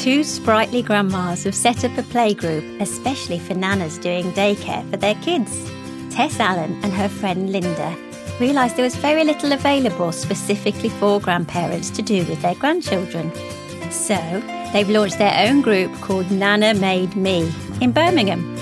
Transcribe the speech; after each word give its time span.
Two 0.00 0.24
sprightly 0.24 0.80
grandmas 0.80 1.44
have 1.44 1.54
set 1.54 1.84
up 1.84 1.98
a 1.98 2.02
playgroup 2.02 2.80
especially 2.80 3.38
for 3.38 3.52
nanas 3.52 3.98
doing 3.98 4.32
daycare 4.32 4.88
for 4.90 4.96
their 4.96 5.14
kids. 5.16 5.70
Tess 6.08 6.40
Allen 6.40 6.80
and 6.82 6.90
her 6.90 7.06
friend 7.06 7.52
Linda 7.52 7.94
realised 8.40 8.76
there 8.76 8.84
was 8.86 8.96
very 8.96 9.24
little 9.24 9.52
available 9.52 10.10
specifically 10.10 10.88
for 10.88 11.20
grandparents 11.20 11.90
to 11.90 12.00
do 12.00 12.24
with 12.24 12.40
their 12.40 12.54
grandchildren. 12.54 13.30
So 13.90 14.16
they've 14.72 14.88
launched 14.88 15.18
their 15.18 15.46
own 15.46 15.60
group 15.60 15.92
called 16.00 16.30
Nana 16.30 16.72
Made 16.72 17.14
Me 17.14 17.52
in 17.82 17.92
Birmingham. 17.92 18.56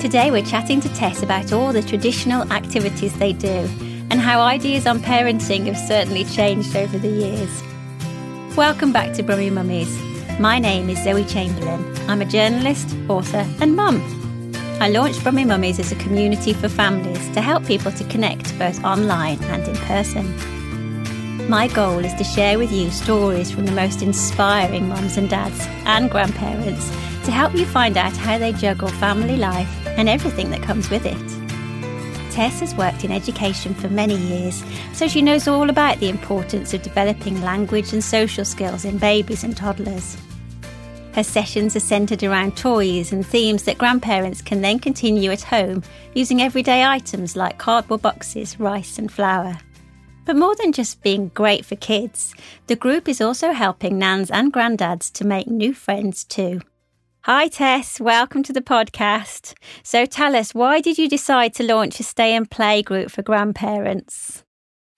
Today 0.00 0.32
we're 0.32 0.44
chatting 0.44 0.80
to 0.80 0.92
Tess 0.94 1.22
about 1.22 1.52
all 1.52 1.72
the 1.72 1.82
traditional 1.82 2.42
activities 2.52 3.16
they 3.20 3.34
do 3.34 3.68
and 4.10 4.14
how 4.14 4.40
ideas 4.40 4.88
on 4.88 4.98
parenting 4.98 5.66
have 5.66 5.78
certainly 5.78 6.24
changed 6.24 6.74
over 6.74 6.98
the 6.98 7.08
years. 7.08 7.62
Welcome 8.56 8.92
back 8.92 9.12
to 9.12 9.22
Brummie 9.22 9.52
Mummies. 9.52 10.11
My 10.40 10.58
name 10.58 10.88
is 10.88 11.02
Zoe 11.04 11.24
Chamberlain. 11.24 11.84
I'm 12.08 12.22
a 12.22 12.24
journalist, 12.24 12.96
author, 13.08 13.46
and 13.60 13.76
mum. 13.76 14.00
I 14.80 14.88
launched 14.88 15.20
Brummie 15.20 15.46
Mummies 15.46 15.78
as 15.78 15.92
a 15.92 15.96
community 15.96 16.52
for 16.52 16.68
families 16.68 17.28
to 17.34 17.40
help 17.40 17.66
people 17.66 17.92
to 17.92 18.04
connect 18.04 18.58
both 18.58 18.82
online 18.82 19.42
and 19.44 19.62
in 19.68 19.76
person. 19.76 21.48
My 21.48 21.68
goal 21.68 21.98
is 21.98 22.14
to 22.14 22.24
share 22.24 22.58
with 22.58 22.72
you 22.72 22.90
stories 22.90 23.50
from 23.50 23.66
the 23.66 23.72
most 23.72 24.02
inspiring 24.02 24.88
mums 24.88 25.16
and 25.16 25.28
dads 25.28 25.60
and 25.84 26.10
grandparents 26.10 26.88
to 27.24 27.30
help 27.30 27.54
you 27.54 27.66
find 27.66 27.96
out 27.96 28.16
how 28.16 28.38
they 28.38 28.52
juggle 28.52 28.88
family 28.88 29.36
life 29.36 29.70
and 29.86 30.08
everything 30.08 30.50
that 30.50 30.62
comes 30.62 30.88
with 30.90 31.04
it. 31.04 31.41
Tess 32.32 32.60
has 32.60 32.74
worked 32.74 33.04
in 33.04 33.12
education 33.12 33.74
for 33.74 33.90
many 33.90 34.16
years, 34.16 34.64
so 34.94 35.06
she 35.06 35.20
knows 35.20 35.46
all 35.46 35.68
about 35.68 36.00
the 36.00 36.08
importance 36.08 36.72
of 36.72 36.80
developing 36.80 37.42
language 37.42 37.92
and 37.92 38.02
social 38.02 38.46
skills 38.46 38.86
in 38.86 38.96
babies 38.96 39.44
and 39.44 39.54
toddlers. 39.54 40.16
Her 41.12 41.24
sessions 41.24 41.76
are 41.76 41.80
centred 41.80 42.22
around 42.22 42.56
toys 42.56 43.12
and 43.12 43.26
themes 43.26 43.64
that 43.64 43.76
grandparents 43.76 44.40
can 44.40 44.62
then 44.62 44.78
continue 44.78 45.30
at 45.30 45.42
home 45.42 45.82
using 46.14 46.40
everyday 46.40 46.82
items 46.82 47.36
like 47.36 47.58
cardboard 47.58 48.00
boxes, 48.00 48.58
rice, 48.58 48.98
and 48.98 49.12
flour. 49.12 49.58
But 50.24 50.36
more 50.36 50.56
than 50.56 50.72
just 50.72 51.02
being 51.02 51.28
great 51.34 51.66
for 51.66 51.76
kids, 51.76 52.34
the 52.66 52.76
group 52.76 53.10
is 53.10 53.20
also 53.20 53.52
helping 53.52 53.98
nans 53.98 54.30
and 54.30 54.50
granddads 54.50 55.12
to 55.12 55.26
make 55.26 55.48
new 55.48 55.74
friends 55.74 56.24
too. 56.24 56.62
Hi, 57.26 57.46
Tess. 57.46 58.00
Welcome 58.00 58.42
to 58.42 58.52
the 58.52 58.60
podcast. 58.60 59.54
So 59.84 60.06
tell 60.06 60.34
us, 60.34 60.56
why 60.56 60.80
did 60.80 60.98
you 60.98 61.08
decide 61.08 61.54
to 61.54 61.62
launch 61.62 62.00
a 62.00 62.02
stay 62.02 62.34
and 62.34 62.50
play 62.50 62.82
group 62.82 63.12
for 63.12 63.22
grandparents? 63.22 64.42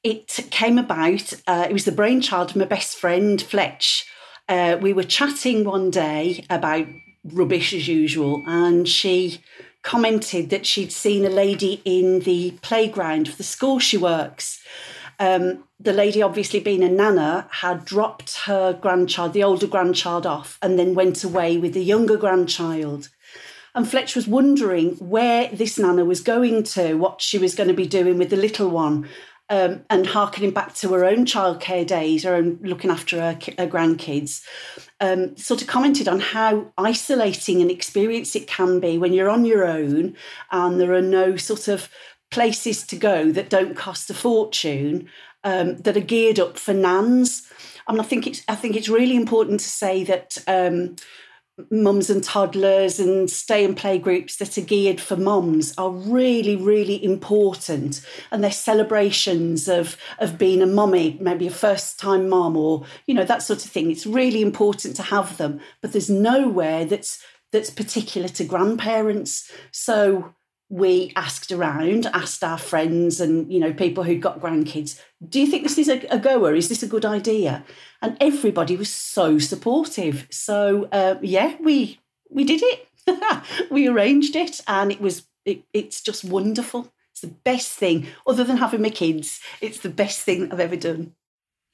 It 0.03 0.49
came 0.51 0.79
about, 0.79 1.35
uh, 1.47 1.67
it 1.69 1.75
was 1.75 1.85
the 1.85 1.93
brainchild 1.93 2.49
of 2.49 2.57
my 2.57 2.65
best 2.65 2.97
friend, 2.97 3.43
Fletch. 3.43 4.07
Uh, 4.49 4.79
we 4.81 4.95
were 4.95 5.03
chatting 5.03 5.65
one 5.65 5.91
day 5.91 6.47
about 6.49 6.87
rubbish 7.25 7.75
as 7.75 7.89
usual, 7.89 8.43
and 8.47 8.89
she 8.89 9.43
commented 9.83 10.49
that 10.49 10.65
she'd 10.65 10.93
seen 10.93 11.27
a 11.27 11.31
lady 11.31 11.83
in 11.85 12.21
the 12.21 12.53
playground 12.63 13.29
of 13.29 13.37
the 13.37 13.43
school 13.43 13.79
she 13.79 13.99
works. 13.99 14.63
Um, 15.19 15.65
the 15.81 15.93
lady, 15.93 16.23
obviously 16.23 16.61
being 16.61 16.83
a 16.83 16.89
nana, 16.89 17.49
had 17.51 17.85
dropped 17.85 18.39
her 18.41 18.73
grandchild, 18.73 19.33
the 19.33 19.45
older 19.45 19.67
grandchild, 19.67 20.27
off 20.27 20.59
and 20.63 20.79
then 20.79 20.95
went 20.95 21.25
away 21.25 21.59
with 21.59 21.75
the 21.75 21.85
younger 21.85 22.17
grandchild. 22.17 23.09
And 23.75 23.89
Fletch 23.89 24.15
was 24.15 24.29
wondering 24.29 24.95
where 24.97 25.49
this 25.49 25.79
nana 25.79 26.05
was 26.05 26.21
going 26.21 26.63
to, 26.65 26.95
what 26.95 27.21
she 27.21 27.39
was 27.39 27.55
going 27.55 27.69
to 27.69 27.75
be 27.75 27.87
doing 27.87 28.19
with 28.19 28.31
the 28.31 28.37
little 28.37 28.71
one, 28.71 29.09
um, 29.51 29.85
and 29.91 30.07
harkening 30.07 30.53
back 30.53 30.75
to 30.77 30.93
her 30.93 31.05
own 31.05 31.27
childcare 31.27 31.87
days, 31.87 32.25
her 32.25 32.35
own 32.35 32.59
looking 32.63 32.91
after 32.91 33.21
her, 33.21 33.33
her 33.59 33.67
grandkids. 33.67 34.43
Um, 35.01 35.37
sort 35.37 35.61
of 35.61 35.69
commented 35.69 36.09
on 36.09 36.21
how 36.21 36.73
isolating 36.79 37.61
an 37.61 37.69
experience 37.69 38.35
it 38.35 38.47
can 38.47 38.81
be 38.81 38.97
when 38.97 39.13
you're 39.13 39.29
on 39.29 39.45
your 39.45 39.67
own 39.67 40.17
and 40.51 40.81
there 40.81 40.95
are 40.95 41.03
no 41.03 41.37
sort 41.37 41.69
of 41.69 41.91
places 42.31 42.87
to 42.87 42.97
go 42.97 43.31
that 43.33 43.51
don't 43.51 43.77
cost 43.77 44.11
a 44.11 44.15
fortune 44.15 45.09
um, 45.45 45.77
that 45.79 45.97
are 45.97 46.01
geared 46.01 46.41
up 46.41 46.59
for 46.59 46.75
nans. 46.75 47.49
And 47.87 48.01
I 48.01 48.05
think 48.05 48.27
it's 48.27 48.43
I 48.49 48.55
think 48.55 48.77
it's 48.77 48.89
really 48.89 49.17
important 49.17 49.61
to 49.61 49.69
say 49.69 50.05
that 50.05 50.39
um, 50.47 50.97
mums 51.71 52.11
and 52.11 52.25
toddlers 52.25 52.99
and 52.99 53.31
stay 53.31 53.65
and 53.65 53.77
play 53.77 53.99
groups 53.99 54.37
that 54.37 54.59
are 54.59 54.63
geared 54.63 55.01
for 55.01 55.17
mums 55.17 55.75
are 55.77 55.91
really 55.91 56.57
really 56.57 57.03
important. 57.05 58.05
And 58.31 58.43
they're 58.43 58.51
celebrations 58.51 59.69
of 59.69 59.97
of 60.19 60.39
being 60.39 60.63
a 60.63 60.67
mummy 60.67 61.19
maybe 61.21 61.47
a 61.47 61.51
first 61.51 62.01
time 62.01 62.29
mum 62.29 62.57
or 62.57 62.85
you 63.07 63.15
know 63.15 63.25
that 63.25 63.43
sort 63.43 63.65
of 63.65 63.71
thing. 63.71 63.91
It's 63.91 64.07
really 64.07 64.41
important 64.41 64.97
to 64.97 65.03
have 65.03 65.37
them 65.37 65.61
but 65.83 65.93
there's 65.93 66.11
nowhere 66.11 66.87
that's 66.87 67.23
that's 67.53 67.71
particular 67.71 68.29
to 68.29 68.45
grandparents. 68.45 69.49
So 69.71 70.35
we 70.75 71.13
asked 71.15 71.53
around, 71.53 72.07
asked 72.07 72.43
our 72.43 72.59
friends 72.59 73.21
and 73.21 73.53
you 73.53 73.61
know 73.61 73.73
people 73.73 74.03
who'd 74.03 74.21
got 74.21 74.41
grandkids, 74.41 75.01
do 75.29 75.41
you 75.41 75.47
think 75.47 75.63
this 75.63 75.79
is 75.79 75.89
a, 75.89 76.05
a 76.11 76.19
goer? 76.19 76.53
Is 76.53 76.69
this 76.69 76.83
a 76.83 76.89
good 76.89 77.05
idea? 77.05 77.65
And 78.03 78.17
everybody 78.21 78.75
was 78.77 78.91
so 78.91 79.39
supportive. 79.39 80.27
So 80.31 80.89
uh, 80.91 81.15
yeah, 81.23 81.55
we 81.61 82.01
we 82.29 82.43
did 82.43 82.61
it. 82.65 82.89
we 83.71 83.87
arranged 83.87 84.35
it, 84.35 84.63
and 84.67 84.91
it 84.91 85.01
was 85.01 85.29
it, 85.45 85.63
it's 85.73 86.01
just 86.03 86.25
wonderful. 86.25 86.93
It's 87.13 87.21
the 87.21 87.29
best 87.29 87.71
thing, 87.71 88.09
other 88.27 88.43
than 88.43 88.57
having 88.57 88.83
my 88.83 88.91
kids. 88.91 89.41
It's 89.61 89.79
the 89.79 89.91
best 89.91 90.23
thing 90.23 90.51
I've 90.51 90.59
ever 90.59 90.75
done. 90.75 91.15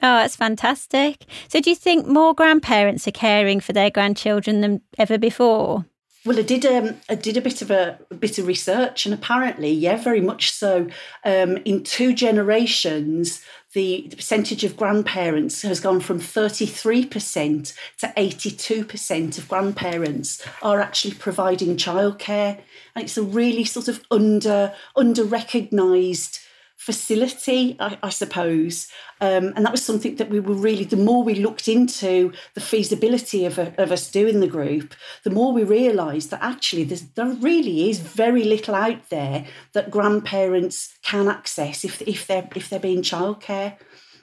Oh, 0.02 0.20
that's 0.20 0.36
fantastic. 0.36 1.24
So, 1.48 1.62
do 1.62 1.70
you 1.70 1.76
think 1.76 2.06
more 2.06 2.34
grandparents 2.34 3.08
are 3.08 3.12
caring 3.12 3.60
for 3.60 3.72
their 3.72 3.90
grandchildren 3.90 4.60
than 4.60 4.82
ever 4.98 5.16
before? 5.16 5.86
Well, 6.26 6.38
I 6.38 6.42
did. 6.42 6.66
Um, 6.66 6.96
I 7.08 7.14
did 7.14 7.38
a 7.38 7.40
bit 7.40 7.62
of 7.62 7.70
a, 7.70 7.98
a, 8.10 8.14
bit 8.14 8.38
of 8.38 8.46
research, 8.46 9.06
and 9.06 9.14
apparently, 9.14 9.70
yeah, 9.70 9.96
very 9.96 10.20
much 10.20 10.50
so. 10.50 10.88
Um, 11.24 11.56
in 11.64 11.82
two 11.82 12.12
generations, 12.12 13.42
the, 13.72 14.06
the, 14.10 14.16
percentage 14.16 14.62
of 14.62 14.76
grandparents 14.76 15.62
has 15.62 15.80
gone 15.80 16.00
from 16.00 16.20
thirty 16.20 16.66
three 16.66 17.06
percent 17.06 17.72
to 18.00 18.12
eighty 18.18 18.50
two 18.50 18.84
percent 18.84 19.38
of 19.38 19.48
grandparents 19.48 20.46
are 20.60 20.78
actually 20.78 21.14
providing 21.14 21.78
childcare, 21.78 22.60
and 22.94 23.04
it's 23.04 23.16
a 23.16 23.22
really 23.22 23.64
sort 23.64 23.88
of 23.88 24.04
under 24.10 24.74
under 24.94 25.24
recognised 25.24 26.40
facility, 26.80 27.76
I, 27.78 27.98
I 28.02 28.08
suppose. 28.08 28.88
Um, 29.20 29.52
and 29.54 29.66
that 29.66 29.72
was 29.72 29.84
something 29.84 30.16
that 30.16 30.30
we 30.30 30.40
were 30.40 30.54
really, 30.54 30.84
the 30.84 30.96
more 30.96 31.22
we 31.22 31.34
looked 31.34 31.68
into 31.68 32.32
the 32.54 32.60
feasibility 32.62 33.44
of, 33.44 33.58
a, 33.58 33.74
of 33.76 33.92
us 33.92 34.10
doing 34.10 34.40
the 34.40 34.48
group, 34.48 34.94
the 35.22 35.30
more 35.30 35.52
we 35.52 35.62
realised 35.62 36.30
that 36.30 36.42
actually 36.42 36.84
there 36.84 37.26
really 37.26 37.90
is 37.90 38.00
very 38.00 38.44
little 38.44 38.74
out 38.74 39.10
there 39.10 39.44
that 39.74 39.90
grandparents 39.90 40.96
can 41.02 41.28
access 41.28 41.84
if, 41.84 42.00
if, 42.02 42.26
they're, 42.26 42.48
if 42.56 42.70
they're 42.70 42.80
being 42.80 43.02
childcare. 43.02 43.76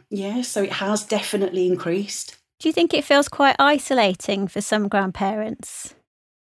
Yeah, 0.10 0.42
so 0.42 0.64
it 0.64 0.74
has 0.74 1.06
definitely 1.06 1.68
increased. 1.68 2.38
Do 2.60 2.68
you 2.68 2.74
think 2.74 2.92
it 2.92 3.04
feels 3.04 3.30
quite 3.30 3.56
isolating 3.60 4.48
for 4.48 4.62
some 4.62 4.88
grandparents? 4.88 5.94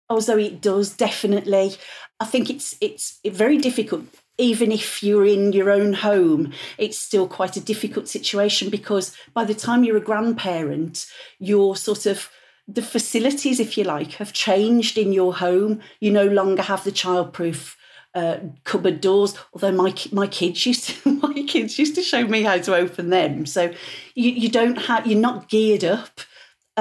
Although 0.10 0.40
it 0.40 0.62
does 0.62 0.96
definitely. 0.96 1.76
I 2.20 2.26
think 2.26 2.50
it's 2.50 2.76
it's 2.82 3.20
very 3.24 3.58
difficult 3.58 4.06
even 4.38 4.72
if 4.72 5.04
you're 5.04 5.26
in 5.26 5.54
your 5.54 5.70
own 5.70 5.94
home, 5.94 6.54
it's 6.78 6.98
still 6.98 7.28
quite 7.28 7.58
a 7.58 7.62
difficult 7.62 8.08
situation 8.08 8.70
because 8.70 9.16
by 9.34 9.44
the 9.44 9.54
time 9.54 9.84
you're 9.84 9.98
a 9.98 10.02
grandparent, 10.02 11.06
you're 11.40 11.76
sort 11.76 12.06
of 12.06 12.30
the 12.68 12.82
facilities, 12.82 13.60
if 13.60 13.78
you 13.78 13.84
like, 13.84 14.14
have 14.14 14.34
changed 14.34 14.98
in 14.98 15.14
your 15.14 15.36
home. 15.36 15.82
You 16.00 16.12
no 16.12 16.26
longer 16.26 16.62
have 16.62 16.84
the 16.84 16.92
childproof 16.92 17.76
uh, 18.14 18.38
cupboard 18.64 19.02
doors. 19.02 19.36
Although 19.54 19.72
my 19.72 19.94
my 20.12 20.28
kids 20.28 20.66
used 20.66 20.90
to 20.90 21.10
my 21.22 21.44
kids 21.44 21.78
used 21.78 21.96
to 21.96 22.02
show 22.02 22.26
me 22.26 22.44
how 22.44 22.58
to 22.60 22.76
open 22.76 23.10
them. 23.10 23.46
So 23.46 23.74
you, 24.16 24.32
you 24.32 24.50
don't 24.50 24.78
have 24.78 25.06
you're 25.06 25.20
not 25.20 25.50
geared 25.50 25.84
up 25.84 26.22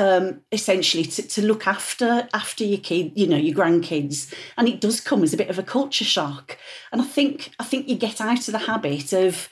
um, 0.00 0.40
essentially 0.50 1.04
to, 1.04 1.22
to 1.22 1.42
look 1.42 1.66
after 1.66 2.26
after 2.32 2.64
your 2.64 2.78
kid, 2.78 3.12
you 3.14 3.26
know, 3.26 3.36
your 3.36 3.54
grandkids, 3.54 4.32
and 4.56 4.66
it 4.66 4.80
does 4.80 4.98
come 4.98 5.22
as 5.22 5.34
a 5.34 5.36
bit 5.36 5.50
of 5.50 5.58
a 5.58 5.62
culture 5.62 6.06
shock. 6.06 6.56
And 6.90 7.02
I 7.02 7.04
think 7.04 7.50
I 7.58 7.64
think 7.64 7.86
you 7.86 7.96
get 7.96 8.18
out 8.18 8.48
of 8.48 8.52
the 8.52 8.58
habit 8.60 9.12
of 9.12 9.50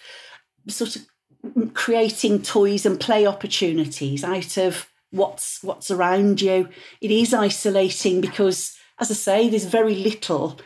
sort 0.66 0.96
of 0.96 1.74
creating 1.74 2.42
toys 2.42 2.86
and 2.86 2.98
play 2.98 3.26
opportunities 3.26 4.24
out 4.24 4.56
of 4.56 4.88
what's 5.10 5.62
what's 5.62 5.90
around 5.90 6.40
you. 6.40 6.70
It 7.02 7.10
is 7.10 7.34
isolating 7.34 8.22
because, 8.22 8.74
as 8.98 9.10
I 9.10 9.14
say, 9.14 9.48
there's 9.50 9.66
very 9.66 9.96
little 9.96 10.58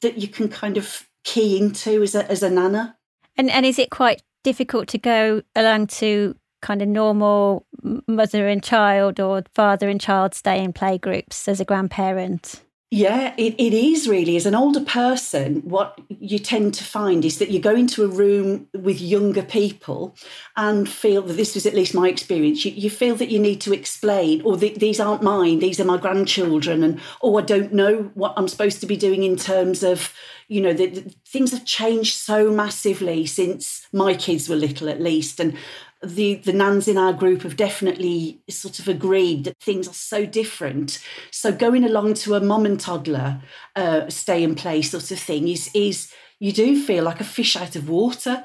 that 0.00 0.18
you 0.18 0.26
can 0.26 0.48
kind 0.48 0.76
of 0.76 1.08
key 1.22 1.58
into 1.58 2.02
as 2.02 2.16
a 2.16 2.28
as 2.28 2.42
a 2.42 2.50
nana. 2.50 2.96
And 3.36 3.48
and 3.48 3.64
is 3.64 3.78
it 3.78 3.90
quite 3.90 4.20
difficult 4.42 4.88
to 4.88 4.98
go 4.98 5.42
along 5.54 5.86
to 5.86 6.34
kind 6.62 6.80
of 6.80 6.88
normal 6.88 7.66
mother 8.06 8.48
and 8.48 8.62
child 8.62 9.20
or 9.20 9.42
father 9.54 9.88
and 9.88 10.00
child 10.00 10.34
stay 10.34 10.62
in 10.62 10.72
play 10.72 10.96
groups 10.96 11.48
as 11.48 11.60
a 11.60 11.64
grandparent? 11.64 12.62
Yeah, 12.94 13.32
it, 13.38 13.54
it 13.56 13.72
is 13.72 14.06
really. 14.06 14.36
As 14.36 14.44
an 14.44 14.54
older 14.54 14.84
person, 14.84 15.62
what 15.62 15.98
you 16.10 16.38
tend 16.38 16.74
to 16.74 16.84
find 16.84 17.24
is 17.24 17.38
that 17.38 17.48
you 17.48 17.58
go 17.58 17.74
into 17.74 18.04
a 18.04 18.06
room 18.06 18.68
with 18.74 19.00
younger 19.00 19.42
people 19.42 20.14
and 20.58 20.86
feel 20.86 21.22
that 21.22 21.32
this 21.32 21.54
was 21.54 21.64
at 21.64 21.72
least 21.72 21.94
my 21.94 22.10
experience. 22.10 22.66
You, 22.66 22.72
you 22.72 22.90
feel 22.90 23.14
that 23.14 23.30
you 23.30 23.38
need 23.38 23.62
to 23.62 23.72
explain, 23.72 24.42
oh, 24.44 24.50
or 24.50 24.56
the, 24.58 24.74
these 24.76 25.00
aren't 25.00 25.22
mine, 25.22 25.60
these 25.60 25.80
are 25.80 25.86
my 25.86 25.96
grandchildren, 25.96 26.84
and 26.84 27.00
oh, 27.22 27.38
I 27.38 27.40
don't 27.40 27.72
know 27.72 28.10
what 28.12 28.34
I'm 28.36 28.46
supposed 28.46 28.80
to 28.82 28.86
be 28.86 28.98
doing 28.98 29.22
in 29.22 29.36
terms 29.36 29.82
of, 29.82 30.12
you 30.48 30.60
know, 30.60 30.74
the, 30.74 30.88
the, 30.88 31.14
things 31.26 31.52
have 31.52 31.64
changed 31.64 32.14
so 32.14 32.50
massively 32.50 33.24
since 33.24 33.86
my 33.94 34.12
kids 34.12 34.50
were 34.50 34.56
little, 34.56 34.90
at 34.90 35.00
least. 35.00 35.40
And 35.40 35.56
the 36.02 36.36
the 36.36 36.52
nans 36.52 36.88
in 36.88 36.98
our 36.98 37.12
group 37.12 37.42
have 37.42 37.56
definitely 37.56 38.40
sort 38.48 38.78
of 38.78 38.88
agreed 38.88 39.44
that 39.44 39.58
things 39.60 39.88
are 39.88 39.94
so 39.94 40.26
different. 40.26 40.98
So 41.30 41.52
going 41.52 41.84
along 41.84 42.14
to 42.14 42.34
a 42.34 42.40
mom 42.40 42.66
and 42.66 42.78
toddler 42.78 43.40
uh, 43.76 44.08
stay 44.08 44.42
in 44.42 44.54
place 44.54 44.90
sort 44.90 45.10
of 45.10 45.18
thing 45.18 45.48
is 45.48 45.70
is 45.74 46.12
you 46.40 46.52
do 46.52 46.82
feel 46.82 47.04
like 47.04 47.20
a 47.20 47.24
fish 47.24 47.56
out 47.56 47.76
of 47.76 47.88
water. 47.88 48.44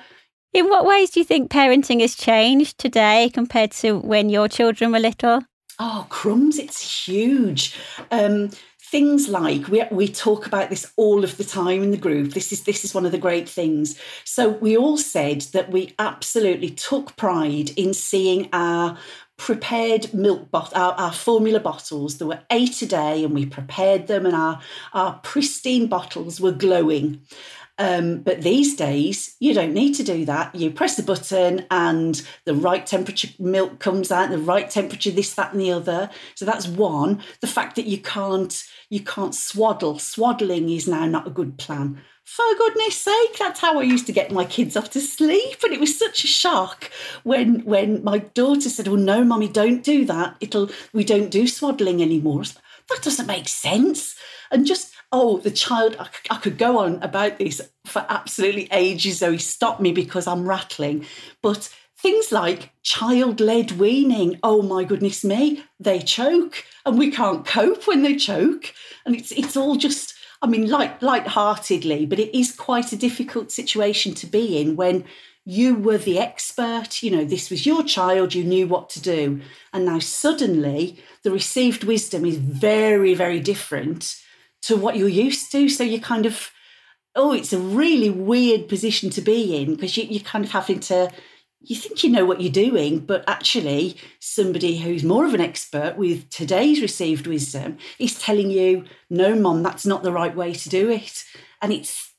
In 0.54 0.70
what 0.70 0.86
ways 0.86 1.10
do 1.10 1.20
you 1.20 1.26
think 1.26 1.52
parenting 1.52 2.02
has 2.02 2.16
changed 2.16 2.78
today 2.78 3.30
compared 3.34 3.72
to 3.72 4.00
when 4.00 4.30
your 4.30 4.48
children 4.48 4.92
were 4.92 5.00
little? 5.00 5.42
Oh, 5.80 6.08
crumbs! 6.10 6.58
It's 6.58 7.06
huge. 7.08 7.76
Um, 8.12 8.50
things 8.90 9.28
like 9.28 9.68
we, 9.68 9.84
we 9.92 10.08
talk 10.08 10.48
about 10.48 10.70
this 10.70 10.92
all 10.96 11.24
of 11.24 11.36
the 11.36 11.44
time 11.44 11.84
in 11.84 11.92
the 11.92 11.98
group. 11.98 12.34
This 12.34 12.54
is 12.54 12.64
this 12.64 12.86
is 12.86 12.94
one 12.94 13.06
of 13.06 13.12
the 13.12 13.18
great 13.18 13.50
things. 13.50 14.00
So 14.24 14.50
we 14.50 14.78
all 14.78 14.98
said 14.98 15.42
that 15.54 15.72
we 15.72 15.94
absolutely 16.00 16.70
took 16.70 17.16
pride 17.18 17.72
in 17.76 17.94
seeing 17.94 18.50
our 18.54 18.98
prepared 19.38 20.14
milk 20.14 20.50
bot 20.50 20.76
our, 20.76 20.94
our 20.94 21.14
formula 21.14 21.60
bottles 21.60 22.18
there 22.18 22.28
were 22.28 22.42
eight 22.52 22.82
a 22.82 22.88
day 22.88 23.24
and 23.24 23.34
we 23.36 23.46
prepared 23.46 24.08
them 24.08 24.26
and 24.26 24.36
our 24.36 24.60
our 24.94 25.20
pristine 25.24 25.88
bottles 25.88 26.42
were 26.42 26.52
glowing 26.52 27.22
um, 27.80 28.22
but 28.22 28.42
these 28.42 28.76
days, 28.76 29.36
you 29.40 29.54
don't 29.54 29.74
need 29.74 29.94
to 29.96 30.04
do 30.04 30.26
that. 30.26 30.56
You 30.56 30.72
press 30.72 30.98
a 30.98 31.04
button 31.04 31.66
and 31.70 32.22
the 32.46 32.56
right 32.56 32.86
temperature 32.86 33.30
milk 33.38 33.80
comes 33.80 34.12
out, 34.12 34.32
the 34.32 34.40
right 34.40 34.70
temperature, 34.70 35.12
this, 35.12 35.36
that, 35.36 35.52
and 35.52 35.62
the 35.62 35.72
other. 35.72 36.10
So 36.34 36.46
that's 36.46 36.68
one. 36.68 37.22
The 37.42 37.48
fact 37.48 37.76
that 37.76 37.86
you 37.86 38.00
can't 38.00 38.64
you 38.90 39.02
can't 39.02 39.36
swaddle. 39.36 40.00
Swaddling 40.00 40.70
is 40.70 40.88
now 40.88 41.06
not 41.06 41.28
a 41.28 41.32
good 41.32 41.58
plan. 41.58 42.02
For 42.28 42.44
goodness 42.58 42.98
sake, 42.98 43.38
that's 43.40 43.62
how 43.62 43.80
I 43.80 43.84
used 43.84 44.06
to 44.08 44.12
get 44.12 44.34
my 44.34 44.44
kids 44.44 44.76
off 44.76 44.90
to 44.92 45.00
sleep. 45.00 45.64
And 45.64 45.72
it 45.72 45.80
was 45.80 45.98
such 45.98 46.26
a 46.26 46.28
shock 46.28 46.92
when 47.24 47.62
when 47.62 48.04
my 48.04 48.18
daughter 48.18 48.68
said, 48.70 48.90
Oh 48.90 48.98
no, 48.98 49.24
mommy, 49.24 49.48
don't 49.48 49.82
do 49.82 50.04
that. 50.06 50.36
It'll 50.42 50.70
we 50.92 51.06
don't 51.06 51.32
do 51.32 51.48
swaddling 51.48 52.02
anymore. 52.02 52.44
That 52.90 53.02
doesn't 53.02 53.28
make 53.28 53.48
sense. 53.48 54.18
And 54.52 54.66
just 54.66 54.94
oh, 55.14 55.38
the 55.38 55.52
child, 55.52 55.96
I, 55.98 56.10
I, 56.30 56.38
could 56.40 56.58
go 56.58 56.80
on 56.80 57.02
about 57.02 57.40
this 57.40 57.62
for 57.86 58.06
absolutely 58.10 58.68
ages, 58.74 59.20
though 59.20 59.32
he 59.32 59.38
stopped 59.38 59.80
me 59.80 59.94
because 59.94 60.28
I'm 60.28 60.46
rattling. 60.46 61.06
But 61.42 61.74
things 61.98 62.34
like 62.34 62.72
child 62.84 63.40
led 63.40 63.72
weaning, 63.72 64.38
oh 64.44 64.62
my 64.62 64.84
goodness 64.84 65.24
me, 65.24 65.64
they 65.80 66.00
choke 66.00 66.66
and 66.86 67.00
we 67.00 67.10
can't 67.10 67.46
cope 67.46 67.88
when 67.88 68.04
they 68.04 68.18
choke. 68.18 68.74
And 69.06 69.16
it's, 69.16 69.32
it's 69.32 69.56
all 69.56 69.78
just, 69.78 70.17
I 70.42 70.48
mean, 70.48 70.70
light, 70.70 71.02
light-heartedly, 71.02 72.06
but 72.06 72.20
it 72.20 72.38
is 72.38 72.56
quite 72.56 72.92
a 72.92 72.98
difficult 72.98 73.52
situation 73.52 74.14
to 74.16 74.28
be 74.28 74.60
in 74.62 74.76
when 74.76 75.04
you 75.46 75.76
were 75.76 75.98
the 75.98 76.20
expert, 76.20 77.02
you 77.02 77.10
know, 77.10 77.24
this 77.24 77.50
was 77.50 77.66
your 77.66 77.82
child, 77.82 78.36
you 78.36 78.44
knew 78.44 78.68
what 78.68 78.90
to 78.90 79.02
do. 79.02 79.40
And 79.72 79.86
now 79.86 80.00
suddenly 80.00 81.02
the 81.24 81.32
received 81.32 81.86
wisdom 81.86 82.26
is 82.26 82.36
very, 82.36 83.14
very 83.14 83.40
different 83.40 84.22
to 84.64 84.76
what 84.76 84.98
you're 84.98 85.08
used 85.08 85.50
to. 85.54 85.70
So 85.70 85.86
you 85.86 86.02
kind 86.02 86.26
of, 86.26 86.52
oh, 87.16 87.32
it's 87.32 87.54
a 87.54 87.60
really 87.60 88.10
weird 88.10 88.68
position 88.68 89.10
to 89.12 89.22
be 89.22 89.56
in 89.56 89.76
because 89.76 89.96
you, 89.96 90.04
you're 90.10 90.20
kind 90.20 90.44
of 90.44 90.52
having 90.52 90.82
to, 90.82 91.14
you 91.62 91.76
think 91.76 92.04
you 92.04 92.10
know 92.10 92.26
what 92.26 92.42
you're 92.42 92.52
doing, 92.52 93.00
but 93.00 93.24
actually, 93.28 93.98
somebody 94.20 94.78
who's 94.78 95.04
more 95.04 95.26
of 95.26 95.34
an 95.34 95.42
expert 95.42 95.98
with 95.98 96.30
today's 96.30 96.82
received 96.82 97.28
wisdom 97.28 97.78
is 98.00 98.20
telling 98.20 98.52
you, 98.52 98.86
no, 99.10 99.36
mom, 99.36 99.64
that's 99.64 99.86
not 99.86 100.04
the 100.04 100.12
right 100.12 100.36
way 100.36 100.54
to 100.54 100.70
do 100.70 100.90
it. 100.90 101.24
And 101.62 101.74
it's, 101.74 102.14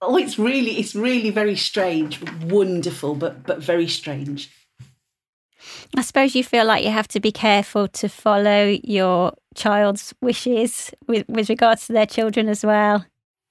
oh, 0.00 0.16
it's 0.16 0.38
really, 0.38 0.78
it's 0.78 0.94
really 0.94 1.30
very 1.30 1.56
strange, 1.56 2.20
wonderful, 2.42 3.14
but 3.14 3.44
but 3.44 3.62
very 3.62 3.88
strange. 3.88 4.50
I 5.96 6.02
suppose 6.02 6.34
you 6.34 6.44
feel 6.44 6.64
like 6.64 6.84
you 6.84 6.90
have 6.90 7.08
to 7.08 7.20
be 7.20 7.32
careful 7.32 7.88
to 7.88 8.08
follow 8.08 8.76
your 8.82 9.32
child's 9.54 10.14
wishes 10.20 10.90
with, 11.06 11.28
with 11.28 11.48
regards 11.48 11.86
to 11.86 11.92
their 11.92 12.06
children 12.06 12.48
as 12.48 12.64
well. 12.64 13.06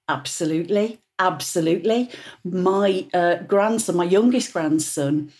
Absolutely. 0.09 0.99
Absolutely. 1.21 2.09
My 2.44 3.06
uh, 3.13 3.35
grandson, 3.44 3.95
my 3.95 4.06
youngest 4.06 4.51
grandson, 4.53 5.31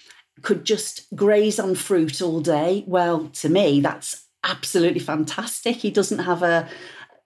could 0.44 0.64
just 0.64 1.08
graze 1.16 1.60
on 1.60 1.74
fruit 1.74 2.22
all 2.22 2.40
day. 2.40 2.84
Well, 2.86 3.30
to 3.42 3.50
me, 3.50 3.82
that's 3.82 4.28
absolutely 4.44 5.00
fantastic. 5.00 5.78
He 5.78 5.90
doesn't 5.90 6.20
have 6.20 6.44
a, 6.44 6.70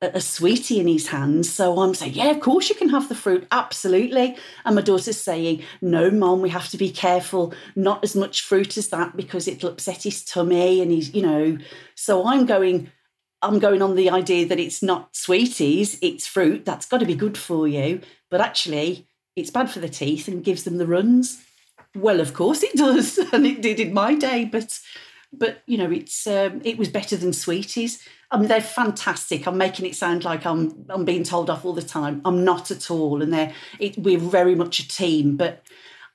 a 0.02 0.22
sweetie 0.22 0.80
in 0.80 0.88
his 0.88 1.08
hands. 1.08 1.54
So 1.54 1.82
I'm 1.82 1.94
saying, 1.94 2.14
yeah, 2.14 2.32
of 2.32 2.40
course 2.40 2.70
you 2.70 2.76
can 2.76 2.88
have 2.90 3.10
the 3.10 3.16
fruit, 3.16 3.46
absolutely. 3.52 4.38
And 4.64 4.76
my 4.76 4.82
daughter's 4.82 5.20
saying, 5.20 5.62
no, 5.82 6.10
mom, 6.10 6.40
we 6.40 6.50
have 6.50 6.70
to 6.70 6.78
be 6.78 6.90
careful, 6.90 7.54
not 7.76 8.06
as 8.06 8.16
much 8.16 8.42
fruit 8.42 8.78
as 8.78 8.88
that 8.88 9.18
because 9.18 9.50
it'll 9.50 9.72
upset 9.72 10.04
his 10.04 10.24
tummy. 10.24 10.82
And 10.82 10.92
he's, 10.92 11.14
you 11.14 11.24
know, 11.24 11.58
so 11.96 12.26
I'm 12.26 12.46
going, 12.46 12.90
I'm 13.46 13.60
going 13.60 13.82
on 13.82 13.96
the 13.96 14.10
idea 14.10 14.48
that 14.48 14.60
it's 14.60 14.82
not 14.82 15.16
sweeties, 15.16 16.00
it's 16.02 16.26
fruit. 16.26 16.66
That's 16.66 16.88
got 16.88 17.00
to 17.00 17.06
be 17.06 17.16
good 17.16 17.38
for 17.38 17.68
you. 17.68 18.02
But 18.30 18.42
actually, 18.42 19.08
it's 19.36 19.52
bad 19.52 19.70
for 19.70 19.80
the 19.80 19.90
teeth 19.90 20.28
and 20.28 20.44
gives 20.44 20.64
them 20.64 20.78
the 20.78 20.88
runs. 20.88 21.44
Well, 21.96 22.20
of 22.20 22.34
course 22.34 22.64
it 22.64 22.74
does, 22.76 23.18
and 23.34 23.46
it 23.46 23.62
did 23.62 23.80
in 23.80 23.94
my 23.94 24.16
day. 24.16 24.46
But, 24.46 24.80
but 25.32 25.62
you 25.68 25.78
know, 25.78 25.92
it's 25.92 26.26
um, 26.26 26.62
it 26.64 26.78
was 26.78 26.90
better 26.90 27.16
than 27.16 27.34
sweeties. 27.34 28.02
I 28.32 28.38
mean, 28.38 28.48
they're 28.48 28.62
fantastic. 28.62 29.48
I'm 29.48 29.58
making 29.58 29.86
it 29.86 29.96
sound 29.96 30.24
like 30.24 30.46
I'm 30.46 30.86
I'm 30.90 31.06
being 31.06 31.24
told 31.24 31.50
off 31.50 31.64
all 31.66 31.74
the 31.74 31.82
time. 31.82 32.22
I'm 32.26 32.44
not 32.44 32.72
at 32.72 32.90
all, 32.90 33.22
and 33.22 33.32
they're 33.32 33.54
it, 33.80 33.98
we're 33.98 34.18
very 34.18 34.56
much 34.56 34.80
a 34.80 34.88
team. 34.88 35.38
But 35.38 35.64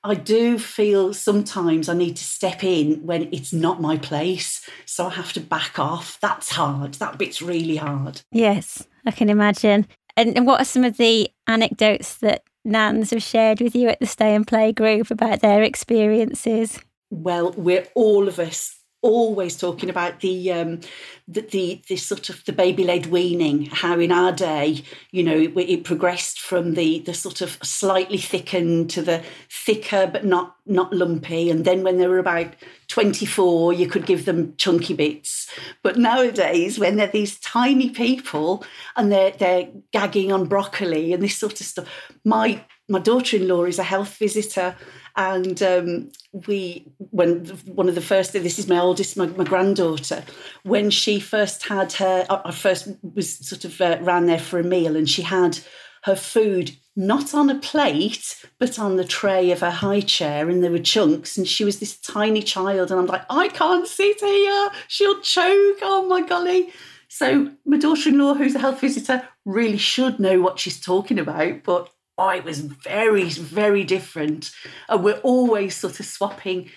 I 0.03 0.15
do 0.15 0.57
feel 0.57 1.13
sometimes 1.13 1.87
I 1.87 1.93
need 1.93 2.17
to 2.17 2.23
step 2.23 2.63
in 2.63 3.05
when 3.05 3.29
it's 3.31 3.53
not 3.53 3.81
my 3.81 3.97
place. 3.97 4.67
So 4.85 5.05
I 5.05 5.11
have 5.11 5.31
to 5.33 5.39
back 5.39 5.77
off. 5.77 6.17
That's 6.21 6.51
hard. 6.51 6.95
That 6.95 7.17
bit's 7.19 7.41
really 7.41 7.75
hard. 7.75 8.21
Yes, 8.31 8.87
I 9.05 9.11
can 9.11 9.29
imagine. 9.29 9.87
And, 10.17 10.45
what 10.45 10.59
are 10.59 10.65
some 10.65 10.83
of 10.83 10.97
the 10.97 11.29
anecdotes 11.47 12.15
that 12.17 12.43
Nans 12.65 13.11
have 13.11 13.23
shared 13.23 13.61
with 13.61 13.75
you 13.75 13.87
at 13.89 13.99
the 13.99 14.05
Stay 14.05 14.35
and 14.35 14.45
Play 14.45 14.73
group 14.73 15.09
about 15.09 15.41
their 15.41 15.63
experiences? 15.63 16.79
Well, 17.09 17.51
we're 17.51 17.87
all 17.95 18.27
of 18.27 18.39
us 18.39 18.80
always 19.01 19.57
talking 19.57 19.89
about 19.89 20.19
the 20.19 20.51
um 20.51 20.79
the 21.27 21.41
the, 21.41 21.81
the 21.87 21.95
sort 21.95 22.29
of 22.29 22.43
the 22.45 22.53
baby 22.53 22.83
led 22.83 23.07
weaning 23.07 23.65
how 23.65 23.99
in 23.99 24.11
our 24.11 24.31
day 24.31 24.83
you 25.11 25.23
know 25.23 25.37
it, 25.37 25.57
it, 25.57 25.83
progressed 25.83 26.39
from 26.39 26.75
the 26.75 26.99
the 26.99 27.13
sort 27.13 27.41
of 27.41 27.57
slightly 27.63 28.17
thickened 28.17 28.89
to 28.89 29.01
the 29.01 29.23
thicker 29.49 30.07
but 30.07 30.25
not 30.25 30.55
not 30.65 30.93
lumpy. 30.93 31.49
And 31.49 31.65
then 31.65 31.83
when 31.83 31.97
they 31.97 32.07
were 32.07 32.19
about 32.19 32.55
24 32.87 33.73
you 33.73 33.87
could 33.87 34.05
give 34.05 34.25
them 34.25 34.55
chunky 34.57 34.93
bits. 34.93 35.49
But 35.83 35.97
nowadays 35.97 36.79
when 36.79 36.95
they're 36.95 37.07
these 37.07 37.39
tiny 37.39 37.89
people 37.89 38.63
and 38.95 39.11
they're 39.11 39.31
they're 39.31 39.69
gagging 39.91 40.31
on 40.31 40.47
broccoli 40.47 41.13
and 41.13 41.21
this 41.21 41.37
sort 41.37 41.59
of 41.59 41.65
stuff 41.65 41.87
my 42.23 42.63
my 42.89 42.99
daughter-in-law 42.99 43.63
is 43.65 43.79
a 43.79 43.83
health 43.83 44.17
visitor 44.17 44.75
and 45.15 45.61
um, 45.61 46.11
we, 46.47 46.91
when 46.97 47.45
one 47.65 47.89
of 47.89 47.95
the 47.95 48.01
first, 48.01 48.33
this 48.33 48.59
is 48.59 48.67
my 48.67 48.79
oldest, 48.79 49.17
my, 49.17 49.27
my 49.27 49.43
granddaughter, 49.43 50.23
when 50.63 50.89
she 50.89 51.19
first 51.19 51.67
had 51.67 51.93
her, 51.93 52.25
I 52.29 52.51
first 52.51 52.89
was 53.01 53.37
sort 53.37 53.65
of 53.65 53.79
uh, 53.81 53.97
ran 54.01 54.25
there 54.25 54.39
for 54.39 54.59
a 54.59 54.63
meal, 54.63 54.95
and 54.95 55.09
she 55.09 55.21
had 55.21 55.59
her 56.03 56.15
food 56.15 56.71
not 56.95 57.33
on 57.33 57.49
a 57.49 57.59
plate, 57.59 58.45
but 58.59 58.77
on 58.77 58.97
the 58.97 59.05
tray 59.05 59.51
of 59.51 59.61
her 59.61 59.71
high 59.71 60.01
chair, 60.01 60.49
and 60.49 60.63
there 60.63 60.71
were 60.71 60.79
chunks. 60.79 61.37
And 61.37 61.47
she 61.47 61.63
was 61.63 61.79
this 61.79 61.97
tiny 61.97 62.41
child, 62.41 62.91
and 62.91 62.99
I'm 62.99 63.05
like, 63.05 63.25
I 63.29 63.47
can't 63.49 63.87
sit 63.87 64.19
here, 64.19 64.69
she'll 64.87 65.21
choke. 65.21 65.79
Oh 65.81 66.05
my 66.07 66.21
golly. 66.21 66.71
So, 67.07 67.51
my 67.65 67.77
daughter 67.77 68.09
in 68.09 68.17
law, 68.17 68.33
who's 68.33 68.55
a 68.55 68.59
health 68.59 68.79
visitor, 68.79 69.27
really 69.45 69.77
should 69.77 70.19
know 70.19 70.39
what 70.39 70.59
she's 70.59 70.79
talking 70.79 71.19
about, 71.19 71.63
but 71.63 71.89
oh, 72.17 72.29
it 72.29 72.43
was 72.43 72.59
very, 72.59 73.29
very 73.29 73.83
different. 73.83 74.51
And 74.89 75.03
we're 75.03 75.19
always 75.19 75.75
sort 75.75 75.99
of 75.99 76.05
swapping 76.05 76.69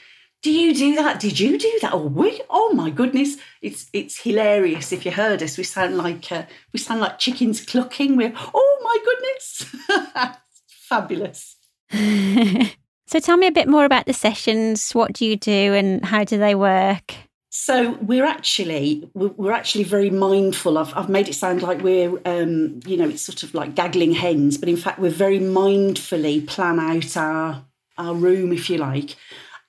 do 0.45 0.53
you 0.53 0.75
do 0.75 0.95
that? 0.97 1.21
Did 1.21 1.41
you 1.41 1.59
do 1.59 1.79
that? 1.81 1.95
Oh, 1.95 2.07
we, 2.07 2.39
oh 2.51 2.75
my 2.75 2.91
goodness, 2.91 3.39
it's 3.63 3.89
it's 3.95 4.21
hilarious. 4.21 4.93
If 4.93 5.07
you 5.07 5.11
heard 5.11 5.43
us, 5.43 5.57
we 5.57 5.65
sound 5.65 5.97
like 5.97 6.31
uh, 6.31 6.43
we 6.71 6.79
sound 6.79 7.01
like 7.01 7.19
chickens 7.19 7.65
clucking. 7.65 8.15
We're 8.15 8.35
oh 8.37 8.81
my 8.85 8.99
goodness, 9.07 10.37
fabulous. 10.69 11.57
so 13.07 13.21
tell 13.21 13.39
me 13.39 13.47
a 13.47 13.53
bit 13.53 13.69
more 13.69 13.87
about 13.87 14.05
the 14.05 14.13
sessions. 14.13 14.93
What 14.93 15.15
do 15.15 15.25
you 15.25 15.37
do, 15.37 15.73
and 15.73 16.05
how 16.05 16.25
do 16.25 16.37
they 16.37 16.55
work? 16.55 17.15
So 17.57 17.93
we're 18.03 18.25
actually 18.25 19.09
we're 19.15 19.53
actually 19.53 19.85
very 19.85 20.11
mindful. 20.11 20.77
I've, 20.77 20.93
I've 20.97 21.09
made 21.09 21.29
it 21.29 21.37
sound 21.37 21.63
like 21.63 21.83
we're 21.83 22.21
um, 22.25 22.81
you 22.85 22.97
know 22.97 23.09
it's 23.09 23.23
sort 23.23 23.45
of 23.45 23.55
like 23.55 23.77
gaggling 23.77 24.11
hens, 24.11 24.59
but 24.59 24.69
in 24.69 24.77
fact 24.77 24.99
we're 24.99 25.11
very 25.11 25.39
mindfully 25.39 26.45
plan 26.45 26.81
out 26.81 27.17
our 27.17 27.65
our 27.97 28.13
room, 28.13 28.53
if 28.53 28.69
you 28.69 28.79
like 28.79 29.15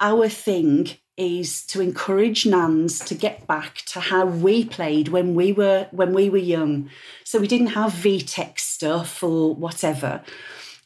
our 0.02 0.28
thing 0.28 0.90
is 1.16 1.64
to 1.68 1.80
encourage 1.80 2.48
nans 2.48 3.00
to 3.00 3.14
get 3.14 3.46
back 3.46 3.84
to 3.86 4.00
how 4.00 4.26
we 4.26 4.66
played 4.66 5.10
when 5.10 5.36
we 5.36 5.54
were 5.54 5.88
when 5.92 6.12
we 6.12 6.28
were 6.28 6.40
young. 6.40 6.90
So 7.24 7.40
we 7.40 7.48
didn't 7.48 7.68
have 7.68 7.92
VTech 7.92 8.60
stuff 8.60 9.22
or 9.22 9.54
whatever. 9.54 10.24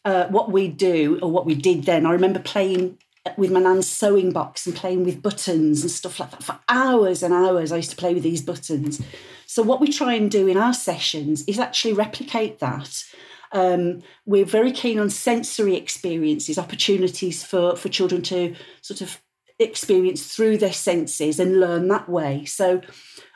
Uh, 0.03 0.27
what 0.27 0.51
we 0.51 0.67
do 0.67 1.17
or 1.21 1.31
what 1.31 1.45
we 1.45 1.55
did 1.55 1.85
then, 1.85 2.05
I 2.05 2.11
remember 2.11 2.39
playing 2.39 2.97
with 3.37 3.51
my 3.51 3.59
nan's 3.59 3.87
sewing 3.87 4.31
box 4.31 4.65
and 4.65 4.75
playing 4.75 5.03
with 5.03 5.21
buttons 5.21 5.81
and 5.81 5.91
stuff 5.91 6.19
like 6.19 6.31
that 6.31 6.43
for 6.43 6.59
hours 6.69 7.21
and 7.23 7.33
hours. 7.33 7.71
I 7.71 7.77
used 7.77 7.91
to 7.91 7.95
play 7.95 8.13
with 8.13 8.23
these 8.23 8.41
buttons. 8.41 9.01
So 9.45 9.61
what 9.63 9.81
we 9.81 9.91
try 9.91 10.13
and 10.13 10.29
do 10.29 10.47
in 10.47 10.57
our 10.57 10.73
sessions 10.73 11.43
is 11.47 11.59
actually 11.59 11.93
replicate 11.93 12.59
that 12.59 13.03
um, 13.51 14.01
we're 14.25 14.45
very 14.45 14.71
keen 14.71 14.99
on 14.99 15.09
sensory 15.09 15.75
experiences, 15.75 16.57
opportunities 16.57 17.43
for, 17.43 17.75
for 17.75 17.89
children 17.89 18.21
to 18.23 18.55
sort 18.81 19.01
of 19.01 19.21
experience 19.57 20.33
through 20.33 20.57
their 20.57 20.73
senses 20.73 21.39
and 21.39 21.59
learn 21.59 21.87
that 21.87 22.07
way. 22.07 22.45
So 22.45 22.81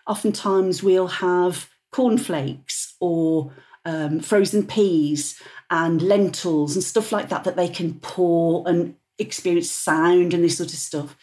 oftentimes 0.07 0.83
we'll 0.83 1.07
have 1.07 1.69
cornflakes 1.91 2.95
or 2.99 3.53
um, 3.85 4.19
frozen 4.19 4.65
peas 4.65 5.41
and 5.69 6.01
lentils 6.01 6.75
and 6.75 6.83
stuff 6.83 7.11
like 7.11 7.29
that 7.29 7.43
that 7.43 7.55
they 7.55 7.67
can 7.67 7.99
pour 7.99 8.67
and 8.67 8.95
experience 9.19 9.71
sound 9.71 10.33
and 10.33 10.43
this 10.43 10.57
sort 10.57 10.73
of 10.73 10.79
stuff. 10.79 11.17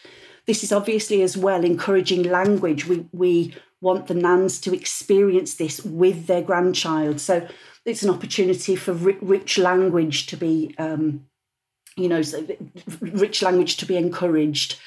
This 0.47 0.64
is 0.64 0.73
obviously 0.73 1.23
as 1.23 1.37
well 1.37 1.64
encouraging 1.64 2.23
language. 2.25 2.87
We 2.87 3.06
we 3.12 3.54
want 3.80 4.06
the 4.06 4.14
nans 4.14 4.61
to 4.61 4.75
experience 4.75 5.54
this 5.54 5.82
with 5.85 6.26
their 6.26 6.42
grandchild. 6.42 7.20
So 7.20 7.47
it's 7.85 8.02
an 8.02 8.11
opportunity 8.11 8.76
for 8.76 8.92
rich 8.92 9.56
language 9.56 10.26
to 10.26 10.37
be, 10.37 10.75
um, 10.78 11.26
you 11.97 12.09
know, 12.09 12.23
rich 13.00 13.42
language 13.42 13.78
to 13.78 13.87
be 13.87 13.97
encouraged. 13.97 14.78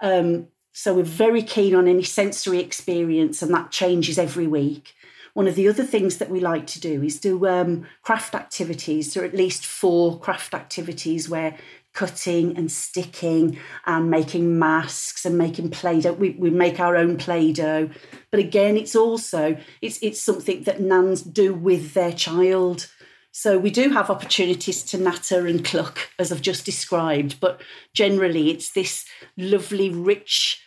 Um, 0.00 0.48
so 0.72 0.94
we're 0.94 1.02
very 1.02 1.42
keen 1.42 1.74
on 1.74 1.88
any 1.88 2.02
sensory 2.02 2.58
experience, 2.58 3.42
and 3.42 3.52
that 3.54 3.70
changes 3.70 4.18
every 4.18 4.46
week. 4.46 4.94
One 5.34 5.48
of 5.48 5.54
the 5.54 5.68
other 5.68 5.84
things 5.84 6.18
that 6.18 6.30
we 6.30 6.40
like 6.40 6.66
to 6.68 6.80
do 6.80 7.02
is 7.02 7.18
do 7.18 7.46
um, 7.46 7.86
craft 8.02 8.34
activities. 8.34 9.14
There 9.14 9.22
are 9.22 9.26
at 9.26 9.34
least 9.34 9.64
four 9.64 10.18
craft 10.18 10.52
activities 10.52 11.28
where 11.28 11.56
cutting 11.92 12.56
and 12.56 12.72
sticking 12.72 13.58
and 13.86 14.10
making 14.10 14.58
masks 14.58 15.24
and 15.24 15.36
making 15.36 15.70
play-doh. 15.70 16.12
We, 16.12 16.30
we 16.30 16.50
make 16.50 16.80
our 16.80 16.96
own 16.96 17.16
play-doh. 17.16 17.90
But 18.30 18.40
again, 18.40 18.76
it's 18.76 18.96
also 18.96 19.56
it's 19.80 19.98
it's 20.02 20.20
something 20.20 20.62
that 20.64 20.80
nans 20.80 21.22
do 21.22 21.52
with 21.52 21.94
their 21.94 22.12
child. 22.12 22.88
So 23.30 23.58
we 23.58 23.70
do 23.70 23.88
have 23.90 24.10
opportunities 24.10 24.82
to 24.84 24.98
natter 24.98 25.46
and 25.46 25.64
cluck, 25.64 26.10
as 26.18 26.30
I've 26.30 26.42
just 26.42 26.66
described, 26.66 27.40
but 27.40 27.62
generally 27.94 28.50
it's 28.50 28.72
this 28.72 29.06
lovely, 29.38 29.88
rich, 29.88 30.62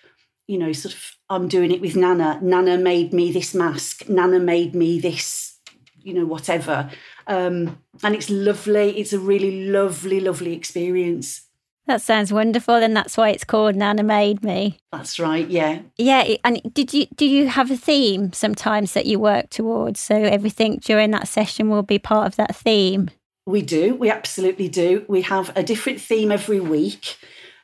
you 0.48 0.58
know, 0.58 0.74
sort 0.74 0.96
of 0.96 1.12
I'm 1.30 1.48
doing 1.48 1.72
it 1.72 1.82
with 1.82 1.96
Nana. 1.96 2.40
Nana 2.42 2.78
made 2.78 3.14
me 3.14 3.32
this 3.32 3.54
mask. 3.54 4.10
Nana 4.10 4.40
made 4.40 4.76
me 4.76 5.00
this, 5.00 5.60
you 6.02 6.14
know, 6.14 6.26
whatever. 6.26 6.90
Um, 7.28 7.80
and 8.04 8.16
it's 8.16 8.30
lovely. 8.30 8.98
It's 9.00 9.14
a 9.14 9.20
really 9.20 9.66
lovely, 9.68 10.20
lovely 10.20 10.54
experience. 10.54 11.46
That 11.88 12.02
sounds 12.02 12.34
wonderful, 12.34 12.76
and 12.76 12.96
that's 12.96 13.16
why 13.16 13.30
it's 13.30 13.44
called 13.44 13.76
Nana 13.76 14.02
Made 14.02 14.44
Me. 14.44 14.80
That's 14.92 15.20
right. 15.20 15.48
Yeah. 15.48 15.82
Yeah. 15.98 16.36
And 16.44 16.62
did 16.74 16.94
you 16.94 17.06
do 17.16 17.26
you 17.28 17.48
have 17.48 17.70
a 17.70 17.78
theme 17.78 18.34
sometimes 18.34 18.94
that 18.94 19.06
you 19.06 19.20
work 19.20 19.52
towards? 19.52 20.00
So 20.00 20.16
everything 20.16 20.78
during 20.78 21.12
that 21.12 21.28
session 21.28 21.70
will 21.70 21.84
be 21.84 22.00
part 22.00 22.26
of 22.26 22.36
that 22.38 22.56
theme. 22.56 23.12
We 23.46 23.62
do. 23.62 23.94
We 23.94 24.10
absolutely 24.10 24.68
do. 24.68 25.06
We 25.08 25.22
have 25.22 25.56
a 25.56 25.62
different 25.62 26.02
theme 26.02 26.32
every 26.32 26.60
week. 26.60 27.18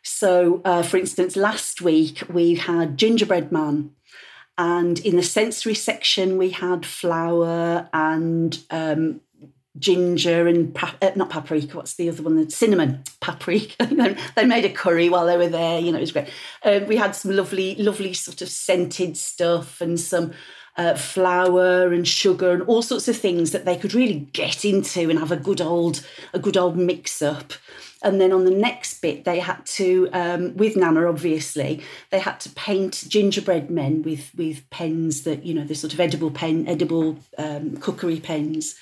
So, 0.04 0.62
uh, 0.66 0.84
for 0.84 0.98
instance, 0.98 1.36
last 1.36 1.82
week 1.82 2.24
we 2.30 2.56
had 2.56 2.98
Gingerbread 2.98 3.52
Man, 3.52 3.92
and 4.58 5.00
in 5.00 5.16
the 5.16 5.24
sensory 5.24 5.74
section 5.74 6.38
we 6.38 6.52
had 6.52 6.86
flour 6.86 7.90
and 7.92 8.60
um, 8.70 9.22
ginger 9.82 10.48
and 10.48 10.78
uh, 10.82 11.12
not 11.16 11.30
paprika. 11.30 11.76
What's 11.76 11.96
the 11.96 12.08
other 12.08 12.24
one? 12.24 12.38
The 12.38 12.50
cinnamon, 12.50 13.04
paprika. 13.20 13.86
they 14.36 14.46
made 14.46 14.64
a 14.64 14.70
curry 14.70 15.10
while 15.10 15.26
they 15.26 15.38
were 15.38 15.50
there. 15.50 15.80
You 15.80 15.92
know, 15.92 15.98
it 15.98 16.02
was 16.02 16.12
great. 16.14 16.30
Uh, 16.64 16.80
we 16.88 16.96
had 16.96 17.16
some 17.16 17.36
lovely, 17.36 17.76
lovely 17.76 18.14
sort 18.14 18.42
of 18.42 18.48
scented 18.48 19.18
stuff 19.18 19.82
and 19.82 20.00
some 20.00 20.32
uh, 20.78 20.96
flour 20.96 21.92
and 21.92 22.08
sugar 22.08 22.52
and 22.52 22.62
all 22.64 22.82
sorts 22.82 23.08
of 23.08 23.18
things 23.18 23.52
that 23.52 23.66
they 23.66 23.76
could 23.76 23.94
really 23.94 24.30
get 24.32 24.64
into 24.64 25.10
and 25.10 25.20
have 25.20 25.32
a 25.32 25.38
good 25.38 25.60
old, 25.60 26.06
a 26.34 26.40
good 26.40 26.56
old 26.56 26.78
mix 26.78 27.22
up. 27.22 27.54
And 28.04 28.20
then 28.20 28.32
on 28.32 28.46
the 28.46 28.52
next 28.52 29.02
bit, 29.02 29.26
they 29.26 29.40
had 29.40 29.64
to, 29.78 30.10
um, 30.12 30.58
with 30.58 30.76
Nana, 30.76 31.08
obviously, 31.08 31.84
they 32.10 32.20
had 32.20 32.40
to 32.42 32.50
paint 32.50 33.04
gingerbread 33.08 33.70
men 33.70 34.02
with 34.02 34.32
with 34.36 34.68
pens 34.72 35.22
that 35.22 35.46
you 35.46 35.54
know, 35.54 35.64
the 35.64 35.76
sort 35.76 35.94
of 35.94 36.00
edible 36.00 36.32
pen, 36.32 36.68
edible 36.68 37.20
um, 37.38 37.78
cookery 37.78 38.20
pens. 38.20 38.76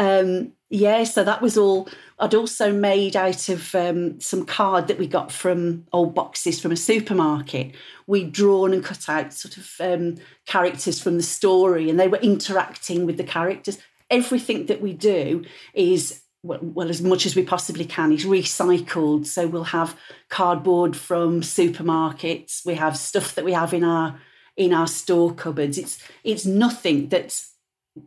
Um, 0.00 0.52
yeah, 0.70 1.04
so 1.04 1.22
that 1.24 1.42
was 1.42 1.58
all. 1.58 1.88
I'd 2.18 2.34
also 2.34 2.72
made 2.72 3.16
out 3.16 3.50
of 3.50 3.74
um, 3.74 4.18
some 4.18 4.46
card 4.46 4.88
that 4.88 4.98
we 4.98 5.06
got 5.06 5.30
from 5.30 5.86
old 5.92 6.14
boxes 6.14 6.58
from 6.58 6.72
a 6.72 6.76
supermarket. 6.76 7.74
We'd 8.06 8.32
drawn 8.32 8.72
and 8.72 8.82
cut 8.82 9.08
out 9.10 9.34
sort 9.34 9.58
of 9.58 9.70
um, 9.78 10.16
characters 10.46 11.00
from 11.00 11.18
the 11.18 11.22
story, 11.22 11.90
and 11.90 12.00
they 12.00 12.08
were 12.08 12.18
interacting 12.18 13.04
with 13.04 13.18
the 13.18 13.24
characters. 13.24 13.76
Everything 14.08 14.66
that 14.66 14.80
we 14.80 14.94
do 14.94 15.44
is 15.74 16.22
well, 16.42 16.60
well, 16.62 16.88
as 16.88 17.02
much 17.02 17.26
as 17.26 17.36
we 17.36 17.42
possibly 17.42 17.84
can, 17.84 18.10
is 18.10 18.24
recycled. 18.24 19.26
So 19.26 19.46
we'll 19.46 19.64
have 19.64 19.98
cardboard 20.30 20.96
from 20.96 21.42
supermarkets. 21.42 22.64
We 22.64 22.76
have 22.76 22.96
stuff 22.96 23.34
that 23.34 23.44
we 23.44 23.52
have 23.52 23.74
in 23.74 23.84
our 23.84 24.18
in 24.56 24.72
our 24.72 24.86
store 24.86 25.34
cupboards. 25.34 25.76
It's 25.76 26.02
it's 26.24 26.46
nothing 26.46 27.10
that's 27.10 27.50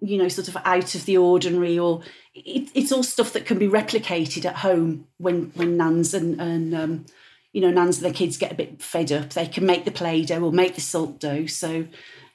you 0.01 0.17
know, 0.17 0.27
sort 0.27 0.47
of 0.47 0.57
out 0.65 0.95
of 0.95 1.05
the 1.05 1.17
ordinary, 1.17 1.77
or 1.77 2.01
it, 2.33 2.69
it's 2.73 2.91
all 2.91 3.03
stuff 3.03 3.33
that 3.33 3.45
can 3.45 3.59
be 3.59 3.67
replicated 3.67 4.45
at 4.45 4.57
home 4.57 5.07
when 5.17 5.51
when 5.55 5.77
nans 5.77 6.13
and 6.13 6.39
and 6.39 6.73
um, 6.73 7.05
you 7.51 7.61
know 7.61 7.71
nans 7.71 7.97
and 7.97 8.05
their 8.05 8.13
kids 8.13 8.37
get 8.37 8.51
a 8.51 8.55
bit 8.55 8.81
fed 8.81 9.11
up. 9.11 9.31
They 9.31 9.47
can 9.47 9.65
make 9.65 9.85
the 9.85 9.91
play 9.91 10.23
dough 10.23 10.43
or 10.43 10.51
make 10.51 10.75
the 10.75 10.81
salt 10.81 11.19
dough. 11.19 11.45
So 11.45 11.87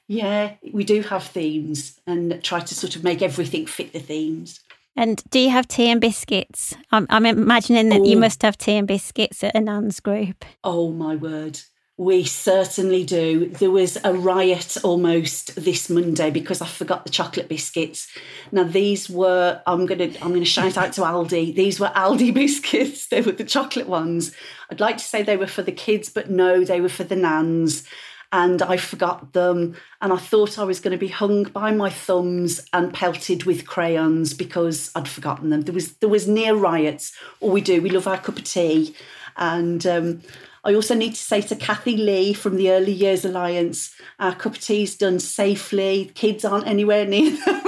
yeah, 0.07 0.55
we 0.73 0.83
do 0.83 1.01
have 1.03 1.23
themes 1.23 1.99
and 2.07 2.43
try 2.43 2.59
to 2.59 2.75
sort 2.75 2.95
of 2.95 3.03
make 3.03 3.21
everything 3.21 3.67
fit 3.67 3.93
the 3.93 3.99
themes. 3.99 4.59
And 4.95 5.23
do 5.29 5.39
you 5.39 5.51
have 5.51 5.67
tea 5.67 5.89
and 5.89 6.01
biscuits? 6.01 6.75
I'm, 6.91 7.05
I'm 7.09 7.25
imagining 7.25 7.89
that 7.89 8.01
oh. 8.01 8.05
you 8.05 8.17
must 8.17 8.41
have 8.41 8.57
tea 8.57 8.75
and 8.75 8.87
biscuits 8.87 9.43
at 9.43 9.55
a 9.55 9.61
nan's 9.61 9.99
group. 9.99 10.43
Oh 10.63 10.91
my 10.91 11.15
word! 11.15 11.61
We 11.99 12.23
certainly 12.23 13.03
do. 13.03 13.49
There 13.49 13.71
was 13.71 13.97
a 14.05 14.13
riot 14.13 14.77
almost 14.85 15.53
this 15.61 15.89
Monday 15.89 16.31
because 16.31 16.61
I 16.61 16.65
forgot 16.65 17.03
the 17.03 17.11
chocolate 17.11 17.49
biscuits. 17.49 18.07
Now 18.53 18.63
these 18.63 19.09
were 19.09 19.61
I'm 19.67 19.85
gonna 19.85 20.13
I'm 20.21 20.31
gonna 20.31 20.45
shout 20.45 20.77
out 20.77 20.93
to 20.93 21.01
Aldi. 21.01 21.53
These 21.55 21.77
were 21.77 21.91
Aldi 21.93 22.33
biscuits. 22.43 23.07
They 23.07 23.19
were 23.19 23.33
the 23.33 23.43
chocolate 23.43 23.89
ones. 23.89 24.33
I'd 24.71 24.79
like 24.79 24.95
to 24.95 25.03
say 25.03 25.23
they 25.23 25.35
were 25.35 25.45
for 25.45 25.61
the 25.61 25.73
kids, 25.73 26.07
but 26.07 26.29
no, 26.29 26.63
they 26.63 26.79
were 26.79 26.87
for 26.87 27.03
the 27.03 27.17
nans. 27.17 27.83
And 28.31 28.61
I 28.61 28.77
forgot 28.77 29.33
them, 29.33 29.75
and 30.01 30.13
I 30.13 30.17
thought 30.17 30.57
I 30.57 30.63
was 30.63 30.79
going 30.79 30.91
to 30.91 30.97
be 30.97 31.07
hung 31.07 31.45
by 31.45 31.71
my 31.71 31.89
thumbs 31.89 32.61
and 32.71 32.93
pelted 32.93 33.43
with 33.43 33.67
crayons 33.67 34.33
because 34.33 34.89
I'd 34.95 35.09
forgotten 35.09 35.49
them. 35.49 35.63
There 35.63 35.73
was 35.73 35.95
there 35.95 36.07
was 36.07 36.29
near 36.29 36.55
riots. 36.55 37.11
All 37.41 37.51
we 37.51 37.59
do, 37.59 37.81
we 37.81 37.89
love 37.89 38.07
our 38.07 38.19
cup 38.19 38.37
of 38.37 38.45
tea, 38.45 38.95
and 39.35 39.85
um, 39.85 40.21
I 40.63 40.73
also 40.73 40.93
need 40.93 41.15
to 41.15 41.21
say 41.21 41.41
to 41.41 41.55
Kathy 41.55 41.95
Lee 41.95 42.33
from 42.33 42.57
the 42.57 42.71
Early 42.71 42.91
Years 42.91 43.23
Alliance, 43.23 43.95
our 44.19 44.35
cup 44.35 44.53
of 44.55 44.61
tea's 44.61 44.97
done 44.97 45.19
safely. 45.19 46.11
Kids 46.15 46.43
aren't 46.43 46.67
anywhere 46.67 47.05
near 47.05 47.31
them. 47.45 47.61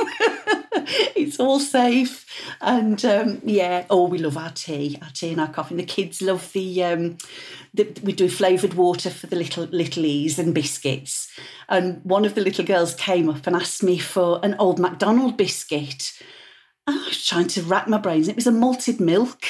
it's 1.16 1.40
all 1.40 1.60
safe. 1.60 2.26
And 2.60 3.04
um, 3.06 3.42
yeah, 3.44 3.86
oh, 3.90 4.08
we 4.08 4.18
love 4.18 4.38
our 4.38 4.52
tea, 4.52 4.98
our 5.02 5.10
tea 5.10 5.32
and 5.32 5.42
our 5.42 5.48
coffee. 5.48 5.74
And 5.74 5.80
the 5.80 5.86
kids 5.86 6.22
love 6.22 6.52
the, 6.54 6.84
um, 6.84 7.18
the 7.74 7.88
we 8.04 8.12
do 8.12 8.30
flavoured 8.30 8.74
water 8.74 9.10
for 9.10 9.28
the 9.28 9.36
little 9.36 9.68
littlies 9.68 10.38
and 10.38 10.54
biscuits. 10.54 11.32
And 11.70 12.04
one 12.04 12.26
of 12.26 12.36
the 12.36 12.42
little 12.42 12.66
girls 12.66 12.94
came 12.96 13.30
up 13.30 13.48
and 13.48 13.56
asked 13.56 13.84
me 13.84 13.98
for 13.98 14.40
an 14.44 14.56
old 14.60 14.80
McDonald 14.80 15.38
biscuit. 15.38 16.12
I 16.88 16.94
was 17.08 17.26
trying 17.26 17.48
to 17.50 17.62
rack 17.62 17.88
my 17.88 17.98
brains. 17.98 18.28
It 18.28 18.36
was 18.36 18.48
a 18.48 18.52
malted 18.52 19.00
milk 19.00 19.46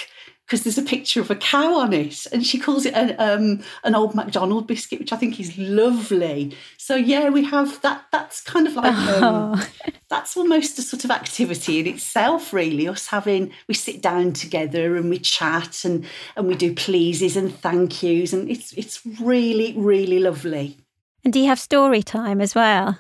because 0.45 0.63
there's 0.63 0.77
a 0.77 0.83
picture 0.83 1.21
of 1.21 1.31
a 1.31 1.36
cow 1.36 1.75
on 1.75 1.93
it, 1.93 2.25
and 2.33 2.45
she 2.45 2.60
calls 2.60 2.86
it 2.86 2.93
an, 2.93 3.15
um, 3.19 3.63
an 3.83 3.95
old 3.95 4.13
McDonald 4.13 4.67
biscuit, 4.67 5.00
which 5.00 5.13
I 5.13 5.15
think 5.15 5.39
is 5.39 5.57
lovely. 5.57 6.55
So 6.77 6.95
yeah, 6.95 7.29
we 7.29 7.45
have 7.45 7.81
that. 7.81 8.05
That's 8.12 8.41
kind 8.41 8.67
of 8.67 8.75
like 8.75 8.93
um, 8.93 9.55
oh. 9.55 9.69
that's 10.10 10.36
almost 10.36 10.77
a 10.77 10.81
sort 10.81 11.05
of 11.05 11.12
activity 11.12 11.79
in 11.79 11.88
itself, 11.88 12.51
really. 12.51 12.88
Us 12.88 13.07
having 13.07 13.51
we 13.67 13.74
sit 13.74 14.01
down 14.01 14.33
together 14.33 14.98
and 14.98 15.10
we 15.10 15.19
chat 15.19 15.86
and 15.86 16.05
and 16.36 16.48
we 16.48 16.55
do 16.55 16.74
pleases 16.74 17.38
and 17.38 17.53
thank 17.53 18.03
yous, 18.03 18.33
and 18.33 18.50
it's 18.50 18.74
it's 18.74 19.01
really 19.21 19.74
really 19.77 20.19
lovely. 20.19 20.77
And 21.24 21.31
do 21.31 21.39
you 21.39 21.48
have 21.48 21.60
story 21.60 22.03
time 22.03 22.41
as 22.41 22.55
well? 22.55 22.98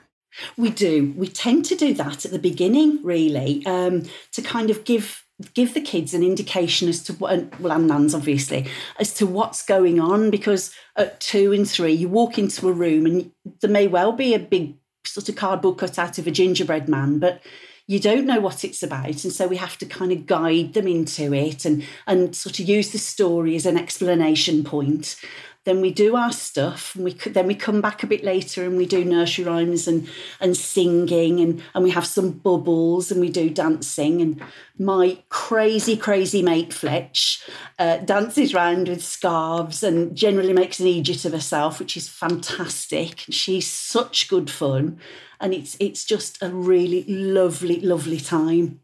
We 0.57 0.69
do. 0.69 1.13
We 1.17 1.27
tend 1.27 1.65
to 1.65 1.75
do 1.75 1.93
that 1.95 2.25
at 2.25 2.31
the 2.31 2.39
beginning, 2.39 3.03
really, 3.03 3.65
um, 3.65 4.03
to 4.31 4.41
kind 4.41 4.69
of 4.69 4.85
give 4.85 5.25
give 5.53 5.73
the 5.73 5.81
kids 5.81 6.13
an 6.13 6.23
indication 6.23 6.89
as 6.89 7.03
to 7.03 7.13
what, 7.13 7.59
well, 7.59 7.73
and 7.73 7.87
nuns 7.87 8.15
obviously, 8.15 8.67
as 8.99 9.13
to 9.15 9.25
what's 9.25 9.63
going 9.63 9.99
on. 9.99 10.29
Because 10.29 10.73
at 10.95 11.19
two 11.19 11.51
and 11.51 11.69
three, 11.69 11.93
you 11.93 12.09
walk 12.09 12.37
into 12.37 12.69
a 12.69 12.73
room 12.73 13.05
and 13.05 13.31
there 13.61 13.69
may 13.69 13.87
well 13.87 14.11
be 14.11 14.33
a 14.33 14.39
big 14.39 14.75
sort 15.05 15.29
of 15.29 15.35
cardboard 15.35 15.77
cut 15.77 15.97
out 15.99 16.17
of 16.17 16.27
a 16.27 16.31
gingerbread 16.31 16.87
man, 16.87 17.19
but 17.19 17.41
you 17.87 17.99
don't 17.99 18.25
know 18.25 18.39
what 18.39 18.63
it's 18.63 18.83
about. 18.83 19.23
And 19.23 19.33
so 19.33 19.47
we 19.47 19.57
have 19.57 19.77
to 19.79 19.85
kind 19.85 20.11
of 20.11 20.25
guide 20.25 20.73
them 20.73 20.87
into 20.87 21.33
it 21.33 21.65
and, 21.65 21.83
and 22.07 22.35
sort 22.35 22.59
of 22.59 22.69
use 22.69 22.91
the 22.91 22.97
story 22.97 23.55
as 23.55 23.65
an 23.65 23.77
explanation 23.77 24.63
point 24.63 25.17
then 25.63 25.79
we 25.79 25.91
do 25.91 26.15
our 26.15 26.31
stuff 26.31 26.95
and 26.95 27.03
we 27.03 27.13
then 27.13 27.45
we 27.45 27.53
come 27.53 27.81
back 27.81 28.01
a 28.01 28.07
bit 28.07 28.23
later 28.23 28.65
and 28.65 28.77
we 28.77 28.85
do 28.87 29.05
nursery 29.05 29.45
rhymes 29.45 29.87
and 29.87 30.09
and 30.39 30.57
singing 30.57 31.39
and 31.39 31.61
and 31.75 31.83
we 31.83 31.91
have 31.91 32.05
some 32.05 32.31
bubbles 32.31 33.11
and 33.11 33.21
we 33.21 33.29
do 33.29 33.49
dancing. 33.49 34.21
And 34.21 34.41
my 34.79 35.19
crazy 35.29 35.95
crazy 35.95 36.41
mate 36.41 36.73
Fletch 36.73 37.43
uh, 37.77 37.97
dances 37.97 38.55
around 38.55 38.87
with 38.87 39.03
scarves 39.03 39.83
and 39.83 40.15
generally 40.15 40.53
makes 40.53 40.79
an 40.79 40.87
idiot 40.87 41.25
of 41.25 41.33
herself 41.33 41.79
which 41.79 41.95
is 41.95 42.09
fantastic. 42.09 43.19
She's 43.29 43.67
such 43.67 44.27
good 44.27 44.49
fun. 44.49 44.99
And 45.39 45.53
it's 45.53 45.77
it's 45.79 46.05
just 46.05 46.41
a 46.41 46.49
really 46.49 47.03
lovely 47.03 47.79
lovely 47.81 48.19
time. 48.19 48.79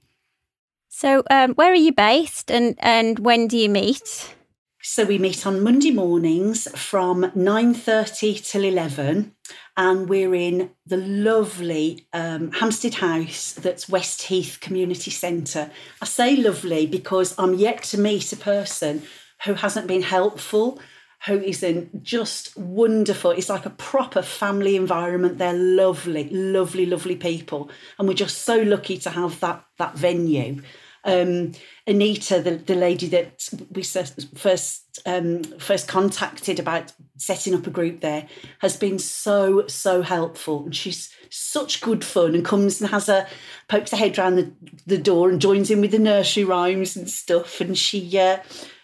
So 0.90 1.24
um, 1.32 1.54
where 1.56 1.72
are 1.72 1.76
you 1.76 1.92
based? 1.92 2.52
And 2.52 2.76
and 2.80 3.18
when 3.18 3.48
do 3.48 3.58
you 3.58 3.70
meet 3.70 4.36
so 4.82 5.06
we 5.06 5.18
meet 5.18 5.48
on 5.48 5.64
Monday 5.64 5.92
mornings 5.92 6.68
from 6.80 7.24
9.30 7.32 8.46
till 8.46 8.64
11 8.64 9.36
and 9.76 10.08
we're 10.08 10.36
in 10.36 10.70
the 10.86 10.98
lovely 10.98 12.08
um, 12.14 12.52
Hampstead 12.52 12.94
House 12.96 13.54
that's 13.54 13.90
West 13.90 14.24
Heath 14.24 14.60
Community 14.62 15.10
Centre. 15.10 15.72
I 16.02 16.06
say 16.06 16.36
lovely 16.36 16.86
because 16.86 17.38
I'm 17.40 17.56
yet 17.56 17.84
to 17.84 18.00
meet 18.00 18.32
a 18.32 18.38
person 18.38 19.02
who 19.46 19.56
hasn't 19.56 19.88
been 19.88 20.04
helpful, 20.04 20.80
who 21.26 21.40
isn't 21.40 22.04
just 22.04 22.56
wonderful. 22.56 23.32
It's 23.32 23.50
like 23.50 23.66
a 23.66 23.72
proper 23.72 24.22
family 24.22 24.76
environment. 24.76 25.40
They're 25.40 25.54
lovely, 25.54 26.30
lovely, 26.30 26.86
lovely 26.86 27.16
people. 27.16 27.72
And 27.98 28.08
we're 28.08 28.14
just 28.14 28.44
so 28.44 28.62
lucky 28.62 29.00
to 29.00 29.10
have 29.10 29.40
that, 29.40 29.66
that 29.80 29.96
venue 29.96 30.62
um, 31.08 31.54
Anita, 31.88 32.42
the, 32.42 32.58
the 32.58 32.76
lady 32.76 33.08
that 33.08 33.50
we 33.72 33.82
first 33.82 35.00
um, 35.06 35.44
first 35.44 35.88
contacted 35.88 36.60
about 36.60 36.92
setting 37.18 37.56
up 37.56 37.66
a 37.66 37.72
group 37.72 38.02
there, 38.02 38.28
has 38.60 38.76
been 38.76 39.00
so 39.00 39.66
so 39.68 40.02
helpful, 40.02 40.66
and 40.66 40.76
she's 40.76 41.10
such 41.30 41.82
good 41.82 42.04
fun, 42.04 42.36
and 42.36 42.46
comes 42.46 42.82
and 42.82 42.92
has 42.92 43.08
a 43.08 43.26
pokes 43.70 43.92
her 43.92 43.98
head 43.98 44.20
around 44.20 44.36
the, 44.36 44.52
the 44.86 44.98
door 44.98 45.30
and 45.30 45.42
joins 45.42 45.72
in 45.72 45.80
with 45.80 45.92
the 45.92 46.00
nursery 46.00 46.44
rhymes 46.44 46.96
and 46.96 47.10
stuff, 47.10 47.62
and 47.62 47.78
she. 47.78 48.20
Uh, 48.20 48.38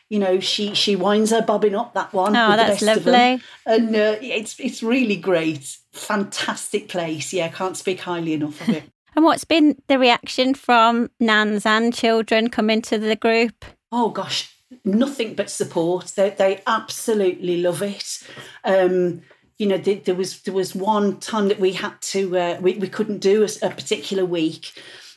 you 0.10 0.20
know, 0.20 0.40
she 0.40 0.76
she 0.76 0.96
winds 0.96 1.32
her 1.32 1.42
bobbing 1.42 1.74
up 1.74 1.96
that 1.96 2.14
one. 2.14 2.36
Oh, 2.36 2.56
that's 2.56 2.84
lovely. 2.84 3.42
And 3.66 3.96
uh, 3.96 4.18
it's 4.22 4.60
it's 4.60 4.84
really 4.84 5.16
great, 5.16 5.76
fantastic 5.92 6.88
place. 6.88 7.34
Yeah, 7.34 7.48
can't 7.48 7.76
speak 7.76 8.02
highly 8.02 8.34
enough 8.34 8.62
of 8.62 8.70
it. 8.70 8.84
And 9.16 9.26
what's 9.26 9.44
been 9.44 9.82
the 9.88 10.00
reaction 10.00 10.54
from 10.54 11.12
nans 11.20 11.66
and 11.66 11.94
children 11.94 12.50
coming 12.50 12.82
to 12.84 12.98
the 12.98 13.16
group? 13.16 13.66
Oh 13.92 14.10
gosh, 14.10 14.56
nothing 14.84 15.36
but 15.36 15.50
support. 15.50 16.08
They 16.16 16.32
they 16.32 16.62
absolutely 16.66 17.62
love 17.62 17.82
it. 17.82 18.24
Um, 18.64 19.22
you 19.58 19.68
know, 19.68 19.78
there, 19.78 19.96
there, 19.96 20.16
was 20.16 20.42
there 20.42 20.54
was 20.54 20.74
one 20.74 21.20
time 21.20 21.48
that 21.48 21.60
we 21.60 21.74
had 21.74 22.02
to 22.02 22.38
uh, 22.38 22.58
we 22.60 22.74
we 22.76 22.88
couldn't 22.88 23.20
do 23.20 23.44
a, 23.44 23.68
a 23.68 23.70
particular 23.70 24.26
week, 24.26 24.74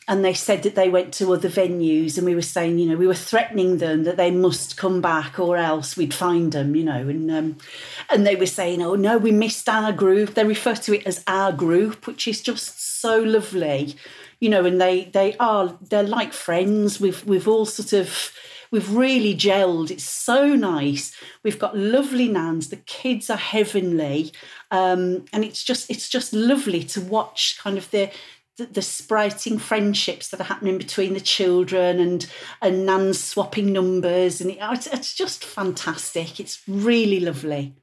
and 0.08 0.24
they 0.24 0.34
said 0.34 0.62
that 0.62 0.74
they 0.74 0.88
went 0.88 1.12
to 1.14 1.32
other 1.32 1.48
venues 1.48 2.16
and 2.16 2.26
we 2.26 2.34
were 2.34 2.42
saying 2.42 2.78
you 2.78 2.88
know 2.88 2.96
we 2.96 3.06
were 3.06 3.14
threatening 3.14 3.78
them 3.78 4.04
that 4.04 4.16
they 4.16 4.30
must 4.30 4.76
come 4.76 5.00
back 5.00 5.38
or 5.38 5.56
else 5.56 5.96
we'd 5.96 6.14
find 6.14 6.52
them 6.52 6.76
you 6.76 6.84
know 6.84 7.08
and 7.08 7.30
um, 7.30 7.56
and 8.10 8.26
they 8.26 8.36
were 8.36 8.46
saying 8.46 8.82
oh 8.82 8.94
no 8.94 9.18
we 9.18 9.32
missed 9.32 9.68
our 9.68 9.92
group 9.92 10.34
they 10.34 10.44
refer 10.44 10.74
to 10.74 10.94
it 10.94 11.06
as 11.06 11.22
our 11.26 11.52
group 11.52 12.06
which 12.06 12.28
is 12.28 12.40
just 12.40 12.85
so 13.06 13.22
lovely 13.22 13.96
you 14.40 14.48
know 14.48 14.64
and 14.64 14.80
they 14.80 15.04
they 15.04 15.36
are 15.38 15.78
they're 15.80 16.02
like 16.02 16.32
friends. 16.32 17.00
We've 17.00 17.24
we've 17.24 17.48
all 17.48 17.66
sort 17.66 17.92
of 17.92 18.32
we've 18.70 18.94
really 18.94 19.34
gelled. 19.34 19.90
It's 19.90 20.04
so 20.04 20.54
nice. 20.54 21.14
We've 21.42 21.58
got 21.58 21.76
lovely 21.76 22.28
nans. 22.28 22.68
The 22.68 22.76
kids 22.76 23.30
are 23.30 23.36
heavenly. 23.36 24.32
Um, 24.70 25.24
and 25.32 25.44
it's 25.44 25.62
just 25.64 25.90
it's 25.90 26.08
just 26.08 26.32
lovely 26.32 26.84
to 26.84 27.00
watch 27.00 27.58
kind 27.58 27.78
of 27.78 27.90
the 27.90 28.10
the, 28.58 28.66
the 28.66 28.82
sprouting 28.82 29.58
friendships 29.58 30.28
that 30.28 30.40
are 30.40 30.44
happening 30.44 30.78
between 30.78 31.14
the 31.14 31.20
children 31.20 32.00
and 32.00 32.26
and 32.60 32.84
nans 32.84 33.22
swapping 33.22 33.72
numbers. 33.72 34.40
And 34.40 34.50
it, 34.50 34.58
it's, 34.60 34.86
it's 34.86 35.14
just 35.14 35.44
fantastic. 35.44 36.40
It's 36.40 36.62
really 36.68 37.20
lovely 37.20 37.74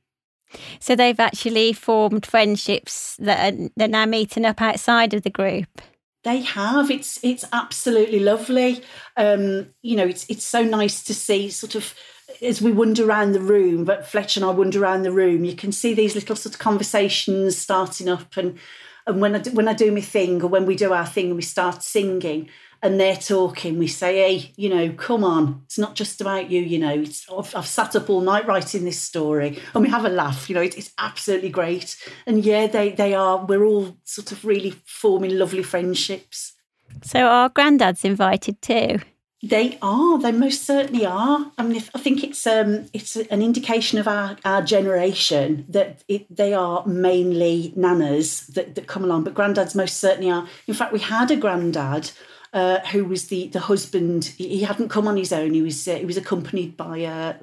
so 0.79 0.95
they've 0.95 1.19
actually 1.19 1.73
formed 1.73 2.25
friendships 2.25 3.17
that 3.19 3.53
are, 3.53 3.69
they're 3.75 3.87
now 3.87 4.05
meeting 4.05 4.45
up 4.45 4.61
outside 4.61 5.13
of 5.13 5.23
the 5.23 5.29
group. 5.29 5.81
They 6.23 6.41
have. 6.41 6.89
It's 6.89 7.19
it's 7.23 7.45
absolutely 7.51 8.19
lovely. 8.19 8.81
Um 9.17 9.67
you 9.81 9.95
know 9.95 10.07
it's 10.07 10.25
it's 10.29 10.45
so 10.45 10.63
nice 10.63 11.03
to 11.03 11.13
see 11.13 11.49
sort 11.49 11.75
of 11.75 11.93
as 12.41 12.61
we 12.61 12.71
wander 12.71 13.05
around 13.05 13.33
the 13.33 13.41
room 13.41 13.85
but 13.85 14.07
fletch 14.07 14.37
and 14.37 14.45
i 14.45 14.49
wander 14.49 14.81
around 14.81 15.03
the 15.03 15.11
room 15.11 15.45
you 15.45 15.55
can 15.55 15.71
see 15.71 15.93
these 15.93 16.15
little 16.15 16.35
sort 16.35 16.55
of 16.55 16.59
conversations 16.59 17.57
starting 17.57 18.09
up. 18.09 18.35
And 18.37 18.57
and 19.05 19.19
when 19.19 19.35
I 19.35 19.39
do, 19.39 19.51
when 19.51 19.67
I 19.67 19.73
do 19.73 19.91
my 19.91 20.01
thing 20.01 20.41
or 20.41 20.47
when 20.47 20.65
we 20.65 20.75
do 20.75 20.93
our 20.93 21.05
thing 21.05 21.27
and 21.27 21.35
we 21.35 21.41
start 21.41 21.83
singing 21.83 22.49
and 22.83 22.99
they're 22.99 23.15
talking, 23.15 23.79
we 23.79 23.87
say, 23.87 24.17
"Hey, 24.17 24.51
you 24.57 24.69
know, 24.69 24.91
come 24.91 25.23
on! 25.23 25.61
It's 25.65 25.79
not 25.79 25.95
just 25.95 26.19
about 26.19 26.51
you. 26.51 26.61
You 26.61 26.79
know, 26.79 26.93
it's, 26.93 27.25
I've, 27.31 27.55
I've 27.55 27.65
sat 27.65 27.95
up 27.95 28.09
all 28.09 28.19
night 28.19 28.45
writing 28.45 28.83
this 28.83 29.01
story, 29.01 29.57
and 29.73 29.83
we 29.83 29.89
have 29.89 30.03
a 30.03 30.09
laugh. 30.09 30.49
You 30.49 30.55
know, 30.55 30.61
it, 30.61 30.77
it's 30.77 30.91
absolutely 30.97 31.49
great. 31.49 31.95
And 32.27 32.45
yeah, 32.45 32.67
they 32.67 32.91
they 32.91 33.13
are. 33.13 33.43
We're 33.45 33.63
all 33.63 33.97
sort 34.03 34.33
of 34.33 34.43
really 34.43 34.71
forming 34.85 35.39
lovely 35.39 35.63
friendships. 35.63 36.53
So 37.01 37.25
our 37.25 37.49
granddads 37.49 38.03
invited 38.03 38.61
too. 38.61 38.99
They 39.41 39.77
are. 39.81 40.19
They 40.19 40.31
most 40.31 40.63
certainly 40.63 41.05
are. 41.05 41.51
I 41.57 41.63
mean, 41.63 41.81
I 41.95 41.99
think 41.99 42.23
it's 42.23 42.45
um, 42.45 42.87
it's 42.93 43.15
an 43.15 43.41
indication 43.41 43.97
of 43.97 44.09
our, 44.09 44.37
our 44.43 44.61
generation 44.61 45.65
that 45.69 46.03
it, 46.09 46.33
they 46.33 46.53
are 46.53 46.85
mainly 46.85 47.73
nanas 47.77 48.47
that, 48.53 48.75
that 48.75 48.87
come 48.87 49.05
along, 49.05 49.23
but 49.23 49.33
granddads 49.33 49.75
most 49.75 49.97
certainly 49.97 50.31
are. 50.31 50.47
In 50.67 50.73
fact, 50.73 50.93
we 50.93 50.99
had 50.99 51.31
a 51.31 51.35
granddad 51.37 52.11
uh, 52.53 52.79
who 52.91 53.03
was 53.05 53.27
the 53.27 53.47
the 53.47 53.59
husband. 53.59 54.25
He 54.25 54.61
hadn't 54.61 54.89
come 54.89 55.07
on 55.07 55.17
his 55.17 55.33
own. 55.33 55.53
He 55.53 55.61
was 55.61 55.87
uh, 55.87 55.95
he 55.95 56.05
was 56.05 56.17
accompanied 56.17 56.77
by 56.77 56.99
a 56.99 57.35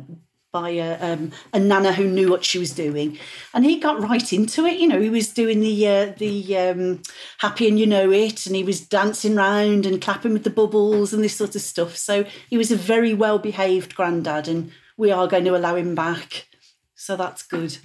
by 0.53 0.71
a, 0.71 1.13
um, 1.13 1.31
a 1.53 1.61
nana 1.61 1.93
who 1.93 2.09
knew 2.09 2.29
what 2.29 2.45
she 2.45 2.59
was 2.59 2.73
doing, 2.73 3.19
and 3.55 3.65
he 3.65 3.79
got 3.79 4.01
right 4.01 4.33
into 4.33 4.67
it. 4.67 4.79
You 4.79 4.89
know, 4.89 5.01
he 5.01 5.11
was 5.11 5.33
doing 5.33 5.61
the 5.61 5.87
uh, 5.87 6.13
the 6.17 6.57
um, 6.57 7.03
happy 7.39 7.69
and 7.69 7.79
you 7.79 7.87
know 7.87 8.11
it, 8.11 8.47
and 8.47 8.57
he 8.57 8.65
was 8.65 8.81
dancing 8.81 9.37
round 9.37 9.87
and 9.87 10.01
clapping 10.01 10.33
with 10.33 10.45
the 10.45 10.51
bubbles 10.51 11.13
and 11.13 11.23
this 11.23 11.37
sort 11.37 11.55
of 11.55 11.63
stuff. 11.63 11.97
So 11.97 12.25
he 12.49 12.57
was 12.57 12.71
a 12.71 12.77
very 12.77 13.15
well 13.15 13.39
behaved 13.39 13.95
granddad, 13.95 14.49
and 14.49 14.71
we 14.97 15.11
are 15.11 15.29
going 15.29 15.45
to 15.45 15.57
allow 15.57 15.77
him 15.77 15.95
back. 15.95 16.47
So 16.95 17.17
that's 17.17 17.43
good. 17.43 17.79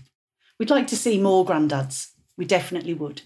We'd 0.59 0.69
like 0.69 0.87
to 0.87 0.97
see 0.97 1.19
more 1.19 1.45
granddads. 1.45 2.11
We 2.37 2.45
definitely 2.45 2.93
would. 2.93 3.21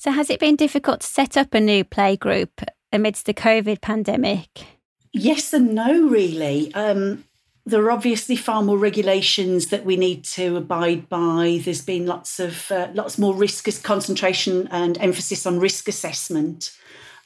So 0.00 0.12
has 0.12 0.30
it 0.30 0.38
been 0.38 0.54
difficult 0.54 1.00
to 1.00 1.06
set 1.06 1.36
up 1.36 1.54
a 1.54 1.60
new 1.60 1.82
playgroup 1.84 2.64
amidst 2.92 3.26
the 3.26 3.34
COVID 3.34 3.80
pandemic? 3.80 4.64
Yes 5.12 5.52
and 5.52 5.74
no, 5.74 6.08
really. 6.08 6.72
Um, 6.72 7.24
there 7.66 7.82
are 7.82 7.90
obviously 7.90 8.36
far 8.36 8.62
more 8.62 8.78
regulations 8.78 9.66
that 9.66 9.84
we 9.84 9.96
need 9.96 10.22
to 10.24 10.56
abide 10.56 11.08
by. 11.08 11.60
There's 11.64 11.84
been 11.84 12.06
lots 12.06 12.38
of 12.38 12.70
uh, 12.70 12.88
lots 12.94 13.18
more 13.18 13.34
risk 13.34 13.82
concentration 13.82 14.68
and 14.70 14.96
emphasis 14.98 15.44
on 15.46 15.58
risk 15.58 15.88
assessment. 15.88 16.76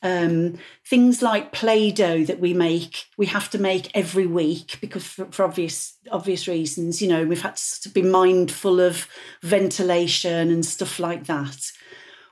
Um, 0.02 0.58
things 0.84 1.22
like 1.22 1.52
Play-Doh 1.52 2.24
that 2.24 2.40
we 2.40 2.54
make, 2.54 3.04
we 3.16 3.26
have 3.26 3.48
to 3.50 3.58
make 3.58 3.94
every 3.94 4.26
week 4.26 4.78
because 4.80 5.06
for, 5.06 5.26
for 5.26 5.44
obvious 5.44 5.98
obvious 6.10 6.48
reasons. 6.48 7.02
You 7.02 7.08
know, 7.08 7.24
we've 7.26 7.42
had 7.42 7.56
to 7.82 7.90
be 7.90 8.02
mindful 8.02 8.80
of 8.80 9.06
ventilation 9.42 10.50
and 10.50 10.64
stuff 10.64 10.98
like 10.98 11.26
that. 11.26 11.70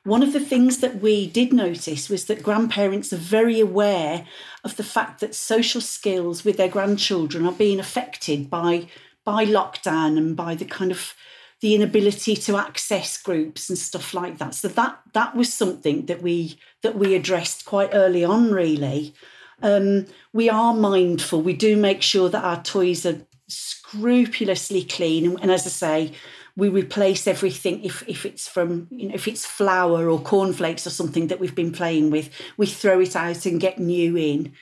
One 0.05 0.23
of 0.23 0.33
the 0.33 0.41
things 0.41 0.79
that 0.79 1.03
we 1.03 1.27
did 1.27 1.53
notice 1.53 2.09
was 2.09 2.25
that 2.27 2.43
grandparents 2.43 3.13
are 3.13 3.19
very 3.19 3.61
aware 3.61 4.27
of 4.65 4.77
the 4.77 4.85
fact 4.85 5.21
that 5.21 5.35
social 5.35 5.81
skills 5.81 6.45
with 6.45 6.57
their 6.57 6.69
grandchildren 6.69 7.47
are 7.47 7.53
being 7.53 7.79
affected 7.79 8.49
by 8.49 8.89
by 9.25 9.45
lockdown 9.45 10.17
and 10.17 10.35
by 10.35 10.55
the 10.55 10.65
kind 10.65 10.91
of 10.91 11.15
the 11.61 11.75
inability 11.75 12.35
to 12.35 12.57
access 12.57 13.21
groups 13.21 13.69
and 13.69 13.79
stuff 13.79 14.15
like 14.15 14.39
that. 14.39 14.55
So 14.55 14.69
that 14.69 15.01
that 15.13 15.37
was 15.37 15.53
something 15.53 16.07
that 16.07 16.23
we 16.23 16.59
that 16.83 16.97
we 16.97 17.15
addressed 17.15 17.67
quite 17.67 17.91
early 17.93 18.25
on. 18.25 18.51
Really, 18.51 19.15
um, 19.63 20.07
we 20.33 20.49
are 20.49 20.73
mindful. 20.73 21.43
We 21.43 21.53
do 21.53 21.77
make 21.77 22.01
sure 22.01 22.31
that 22.31 22.45
our 22.45 22.63
toys 22.63 23.05
are 23.05 23.21
scrupulously 23.49 24.85
clean, 24.85 25.27
and, 25.27 25.41
and 25.43 25.51
as 25.51 25.67
I 25.67 25.71
say, 25.71 26.13
we 26.57 26.69
replace 26.69 27.27
everything 27.27 27.83
if, 27.85 28.03
if 28.09 28.27
it's 28.27 28.49
from 28.49 28.89
you 28.91 29.09
know 29.09 29.15
if 29.15 29.29
it's 29.29 29.47
flour 29.47 30.09
or 30.09 30.21
cornflakes 30.21 30.87
or 30.87 30.91
something 30.91 31.29
that 31.29 31.41
we've 31.41 31.55
been 31.55 31.73
playing 31.73 32.11
with 32.11 32.31
we 32.57 32.67
throw 32.67 33.01
it 33.01 33.17
out 33.17 33.47
and 33.47 33.61
get 33.61 33.79
new 33.79 34.17
in. 34.17 34.53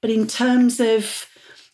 But 0.00 0.10
in 0.10 0.26
terms 0.26 0.80
of 0.80 1.26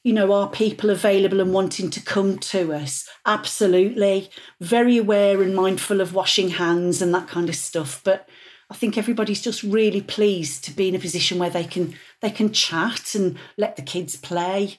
you 0.05 0.13
know 0.13 0.33
are 0.33 0.49
people 0.49 0.91
available 0.91 1.41
and 1.41 1.53
wanting 1.53 1.91
to 1.91 2.03
come 2.03 2.39
to 2.39 2.73
us? 2.73 3.09
Absolutely. 3.27 4.31
Very 4.61 4.97
aware 4.97 5.43
and 5.43 5.55
mindful 5.55 6.01
of 6.01 6.15
washing 6.15 6.51
hands 6.51 7.03
and 7.03 7.15
that 7.15 7.29
kind 7.29 7.49
of 7.49 7.57
stuff. 7.57 8.01
But 8.05 8.29
I 8.71 8.75
think 8.75 8.99
everybody's 8.99 9.41
just 9.41 9.63
really 9.63 10.03
pleased 10.03 10.65
to 10.65 10.73
be 10.73 10.89
in 10.89 10.95
a 10.95 10.99
position 10.99 11.39
where 11.39 11.51
they 11.51 11.65
can 11.65 11.95
they 12.21 12.31
can 12.31 12.53
chat 12.53 13.15
and 13.15 13.39
let 13.57 13.77
the 13.77 13.83
kids 13.83 14.17
play 14.17 14.79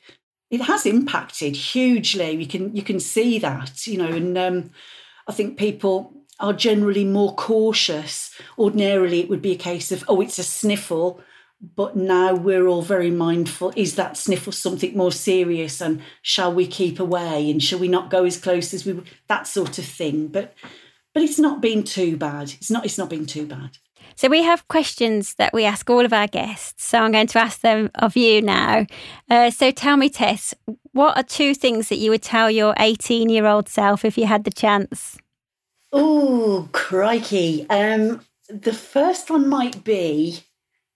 it 0.49 0.61
has 0.61 0.85
impacted 0.85 1.55
hugely. 1.55 2.31
You 2.31 2.47
can 2.47 2.75
you 2.75 2.81
can 2.81 2.99
see 2.99 3.39
that, 3.39 3.85
you 3.85 3.97
know, 3.97 4.07
and 4.07 4.37
um, 4.37 4.71
I 5.27 5.31
think 5.31 5.57
people 5.57 6.13
are 6.39 6.53
generally 6.53 7.05
more 7.05 7.35
cautious. 7.35 8.33
Ordinarily, 8.57 9.19
it 9.19 9.29
would 9.29 9.41
be 9.41 9.51
a 9.51 9.57
case 9.57 9.91
of 9.91 10.03
oh, 10.07 10.21
it's 10.21 10.39
a 10.39 10.43
sniffle, 10.43 11.21
but 11.75 11.95
now 11.95 12.33
we're 12.33 12.67
all 12.67 12.81
very 12.81 13.11
mindful. 13.11 13.73
Is 13.75 13.95
that 13.95 14.17
sniffle 14.17 14.53
something 14.53 14.95
more 14.97 15.11
serious, 15.11 15.81
and 15.81 16.01
shall 16.21 16.53
we 16.53 16.65
keep 16.65 16.99
away, 16.99 17.49
and 17.51 17.61
shall 17.61 17.79
we 17.79 17.87
not 17.87 18.09
go 18.09 18.25
as 18.25 18.37
close 18.37 18.73
as 18.73 18.85
we 18.85 19.01
that 19.27 19.45
sort 19.45 19.77
of 19.77 19.85
thing? 19.85 20.27
But 20.27 20.53
but 21.13 21.23
it's 21.23 21.39
not 21.39 21.61
been 21.61 21.83
too 21.83 22.17
bad. 22.17 22.53
It's 22.53 22.71
not. 22.71 22.85
It's 22.85 22.97
not 22.97 23.09
been 23.09 23.25
too 23.25 23.45
bad. 23.45 23.77
So 24.19 24.27
we 24.27 24.43
have 24.43 24.67
questions 24.67 25.35
that 25.35 25.53
we 25.53 25.63
ask 25.63 25.89
all 25.89 26.03
of 26.03 26.11
our 26.11 26.27
guests. 26.27 26.83
So 26.83 26.99
I'm 26.99 27.13
going 27.13 27.27
to 27.27 27.39
ask 27.39 27.61
them 27.61 27.89
of 27.95 28.17
you 28.17 28.41
now. 28.41 28.85
Uh, 29.29 29.49
so 29.49 29.71
tell 29.71 29.95
me, 29.95 30.09
Tess, 30.09 30.53
what 30.91 31.15
are 31.15 31.23
two 31.23 31.53
things 31.55 31.87
that 31.87 31.99
you 31.99 32.11
would 32.11 32.21
tell 32.21 32.51
your 32.51 32.73
18 32.79 33.29
year 33.29 33.45
old 33.45 33.69
self 33.69 34.03
if 34.03 34.17
you 34.17 34.25
had 34.25 34.43
the 34.43 34.51
chance? 34.51 35.17
Oh, 35.93 36.67
crikey. 36.73 37.65
Um, 37.69 38.19
the 38.49 38.73
first 38.73 39.29
one 39.29 39.47
might 39.47 39.85
be 39.85 40.41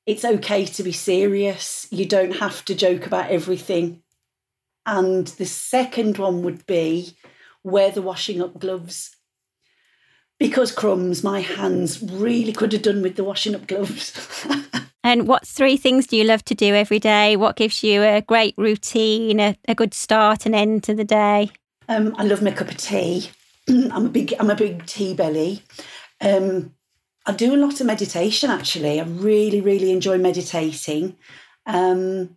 it's 0.05 0.25
okay 0.25 0.65
to 0.65 0.83
be 0.83 0.91
serious. 0.91 1.88
You 1.91 2.05
don't 2.05 2.36
have 2.39 2.65
to 2.65 2.75
joke 2.75 3.05
about 3.05 3.31
everything. 3.31 4.03
And 4.86 5.27
the 5.27 5.45
second 5.45 6.17
one 6.17 6.43
would 6.43 6.65
be 6.65 7.15
wear 7.63 7.89
the 7.89 8.01
washing 8.01 8.41
up 8.41 8.59
gloves 8.59 9.15
because 10.43 10.73
crumbs, 10.73 11.23
my 11.23 11.39
hands 11.39 12.03
really 12.03 12.51
could 12.51 12.73
have 12.73 12.82
done 12.82 13.01
with 13.01 13.15
the 13.15 13.23
washing 13.23 13.56
up 13.56 13.65
gloves. 13.65 14.45
and 15.03 15.25
what 15.25 15.47
three 15.47 15.77
things 15.77 16.06
do 16.06 16.17
you 16.17 16.25
love 16.25 16.43
to 16.43 16.53
do 16.53 16.75
every 16.75 16.99
day? 16.99 17.38
What 17.38 17.56
gives 17.56 17.82
you 17.82 18.03
a 18.03 18.19
great 18.19 18.53
routine, 18.58 19.39
a, 19.39 19.56
a 19.69 19.73
good 19.73 19.93
start 19.93 20.45
and 20.45 20.53
end 20.53 20.84
to 20.84 20.93
the 20.93 21.06
day? 21.06 21.49
Um, 21.88 22.13
I 22.17 22.25
love 22.25 22.41
my 22.41 22.51
cup 22.51 22.67
of 22.67 22.75
tea. 22.75 23.29
I'm 23.69 24.08
a 24.08 24.10
big 24.10 24.34
I'm 24.38 24.49
a 24.49 24.56
big 24.56 24.86
tea 24.86 25.13
belly. 25.13 25.63
Um, 26.19 26.75
I 27.25 27.32
do 27.32 27.56
a 27.56 27.63
lot 27.65 27.79
of 27.79 27.88
meditation 27.88 28.49
actually. 28.49 28.99
I 28.99 29.06
really, 29.06 29.62
really 29.62 29.91
enjoy 29.91 30.17
meditating. 30.17 31.15
Um, 31.65 32.36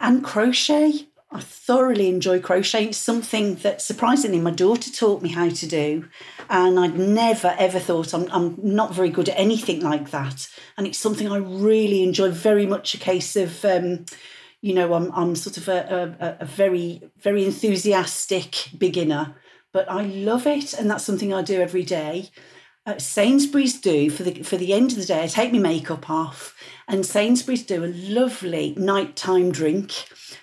and 0.00 0.22
crochet. 0.22 1.08
I 1.36 1.40
thoroughly 1.40 2.08
enjoy 2.08 2.40
crocheting. 2.40 2.88
It's 2.88 2.98
something 2.98 3.56
that 3.56 3.82
surprisingly 3.82 4.40
my 4.40 4.52
daughter 4.52 4.90
taught 4.90 5.20
me 5.20 5.28
how 5.28 5.50
to 5.50 5.66
do. 5.66 6.08
And 6.48 6.80
I'd 6.80 6.98
never 6.98 7.54
ever 7.58 7.78
thought 7.78 8.14
I'm, 8.14 8.26
I'm 8.32 8.56
not 8.62 8.94
very 8.94 9.10
good 9.10 9.28
at 9.28 9.38
anything 9.38 9.80
like 9.80 10.10
that. 10.12 10.48
And 10.78 10.86
it's 10.86 10.96
something 10.96 11.30
I 11.30 11.36
really 11.36 12.02
enjoy, 12.02 12.30
very 12.30 12.64
much 12.64 12.94
a 12.94 12.98
case 12.98 13.36
of, 13.36 13.62
um, 13.66 14.06
you 14.62 14.72
know, 14.72 14.94
I'm, 14.94 15.12
I'm 15.12 15.36
sort 15.36 15.58
of 15.58 15.68
a, 15.68 16.16
a, 16.18 16.44
a 16.44 16.46
very, 16.46 17.02
very 17.18 17.44
enthusiastic 17.44 18.70
beginner, 18.78 19.36
but 19.74 19.90
I 19.90 20.04
love 20.04 20.46
it. 20.46 20.72
And 20.72 20.90
that's 20.90 21.04
something 21.04 21.34
I 21.34 21.42
do 21.42 21.60
every 21.60 21.84
day. 21.84 22.30
Sainsbury's 22.98 23.80
do 23.80 24.10
for 24.10 24.22
the 24.22 24.42
for 24.42 24.56
the 24.56 24.72
end 24.72 24.92
of 24.92 24.98
the 24.98 25.04
day. 25.04 25.24
I 25.24 25.26
take 25.26 25.52
my 25.52 25.58
makeup 25.58 26.08
off, 26.08 26.54
and 26.86 27.04
Sainsbury's 27.04 27.64
do 27.64 27.84
a 27.84 27.92
lovely 27.92 28.74
nighttime 28.76 29.50
drink 29.50 29.92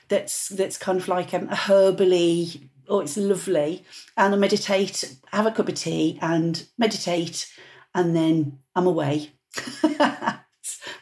that's 0.10 0.50
that's 0.50 0.78
kind 0.78 1.00
of 1.00 1.08
like 1.08 1.34
um, 1.34 1.48
a 1.50 1.56
herbally. 1.56 2.70
Oh, 2.90 3.00
it's 3.00 3.16
lovely, 3.16 3.86
and 4.18 4.34
I 4.34 4.38
meditate, 4.38 5.16
have 5.32 5.46
a 5.46 5.52
cup 5.52 5.70
of 5.70 5.76
tea, 5.76 6.20
and 6.22 6.66
meditate, 6.78 7.50
and 7.96 8.14
then 8.14 8.60
I'm 8.76 8.88
away. 8.88 9.32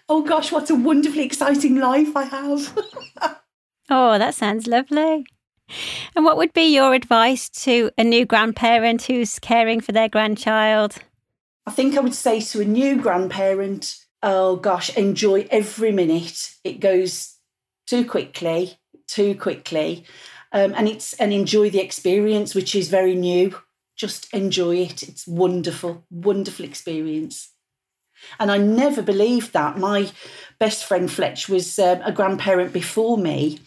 oh 0.08 0.22
gosh, 0.22 0.52
what 0.52 0.70
a 0.70 0.76
wonderfully 0.76 1.24
exciting 1.24 1.78
life 1.78 2.16
I 2.16 2.24
have! 2.26 2.78
oh, 3.90 4.20
that 4.20 4.36
sounds 4.36 4.68
lovely. 4.68 5.26
And 6.16 6.26
what 6.26 6.38
would 6.38 6.54
be 6.54 6.76
your 6.76 6.94
advice 6.94 7.50
to 7.64 7.90
a 7.98 8.04
new 8.04 8.26
grandparent 8.26 9.04
who's 9.04 9.40
caring 9.40 9.82
for 9.82 9.92
their 9.92 10.10
grandchild? 10.10 11.00
I 11.66 11.72
think 11.72 11.96
I 11.96 12.02
would 12.02 12.16
say 12.16 12.42
to 12.42 12.62
a 12.62 12.66
new 12.66 13.00
grandparent, 13.00 13.98
oh 14.24 14.56
gosh, 14.56 14.96
enjoy 14.98 15.48
every 15.52 15.92
minute. 15.92 16.56
It 16.64 16.80
goes 16.80 17.38
too 17.88 18.06
quickly, 18.06 18.78
too 19.08 19.36
quickly. 19.36 20.06
Um, 20.52 20.74
and 20.76 20.88
it's 20.88 21.14
and 21.14 21.32
enjoy 21.32 21.70
the 21.70 21.80
experience, 21.80 22.56
which 22.56 22.76
is 22.76 22.90
very 22.90 23.16
new. 23.16 23.56
Just 23.96 24.34
enjoy 24.34 24.78
it. 24.78 25.04
It's 25.04 25.28
wonderful, 25.28 26.04
wonderful 26.10 26.66
experience. 26.66 27.52
And 28.40 28.52
I 28.52 28.58
never 28.58 29.02
believed 29.02 29.54
that. 29.54 29.78
My 29.78 30.12
best 30.60 30.86
friend 30.86 31.12
Fletch 31.12 31.48
was 31.48 31.78
um, 31.80 32.02
a 32.04 32.12
grandparent 32.12 32.74
before 32.74 33.18
me. 33.18 33.60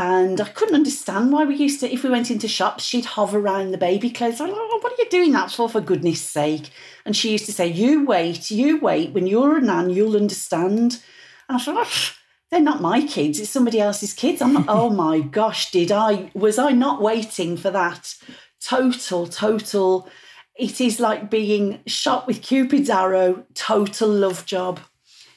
And 0.00 0.40
I 0.40 0.48
couldn't 0.48 0.76
understand 0.76 1.30
why 1.30 1.44
we 1.44 1.56
used 1.56 1.80
to, 1.80 1.92
if 1.92 2.02
we 2.02 2.08
went 2.08 2.30
into 2.30 2.48
shops, 2.48 2.84
she'd 2.84 3.04
hover 3.04 3.38
around 3.38 3.70
the 3.70 3.76
baby 3.76 4.08
clothes. 4.08 4.40
I'm 4.40 4.48
Like, 4.48 4.56
oh, 4.58 4.78
what 4.80 4.94
are 4.94 5.02
you 5.02 5.10
doing 5.10 5.32
that 5.32 5.50
for, 5.50 5.68
for 5.68 5.82
goodness 5.82 6.22
sake? 6.22 6.70
And 7.04 7.14
she 7.14 7.32
used 7.32 7.44
to 7.44 7.52
say, 7.52 7.66
You 7.66 8.06
wait, 8.06 8.50
you 8.50 8.78
wait. 8.80 9.12
When 9.12 9.26
you're 9.26 9.58
a 9.58 9.60
nan, 9.60 9.90
you'll 9.90 10.16
understand. 10.16 11.02
And 11.50 11.58
I 11.58 11.60
thought, 11.60 11.86
oh, 11.86 12.12
they're 12.50 12.60
not 12.60 12.80
my 12.80 13.06
kids, 13.06 13.40
it's 13.40 13.50
somebody 13.50 13.78
else's 13.78 14.14
kids. 14.14 14.40
I'm 14.40 14.54
not, 14.54 14.64
oh 14.68 14.88
my 15.04 15.20
gosh, 15.20 15.70
did 15.70 15.92
I, 15.92 16.30
was 16.32 16.58
I 16.58 16.72
not 16.72 17.02
waiting 17.02 17.58
for 17.58 17.70
that 17.70 18.14
total, 18.58 19.26
total, 19.26 20.08
it 20.54 20.80
is 20.80 20.98
like 20.98 21.28
being 21.28 21.80
shot 21.86 22.26
with 22.26 22.40
Cupid's 22.40 22.88
arrow, 22.88 23.44
total 23.52 24.08
love 24.08 24.46
job. 24.46 24.80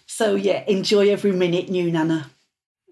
So 0.05 0.35
yeah, 0.35 0.63
enjoy 0.67 1.09
every 1.09 1.33
minute, 1.33 1.67
new 1.67 1.91
Nana. 1.91 2.31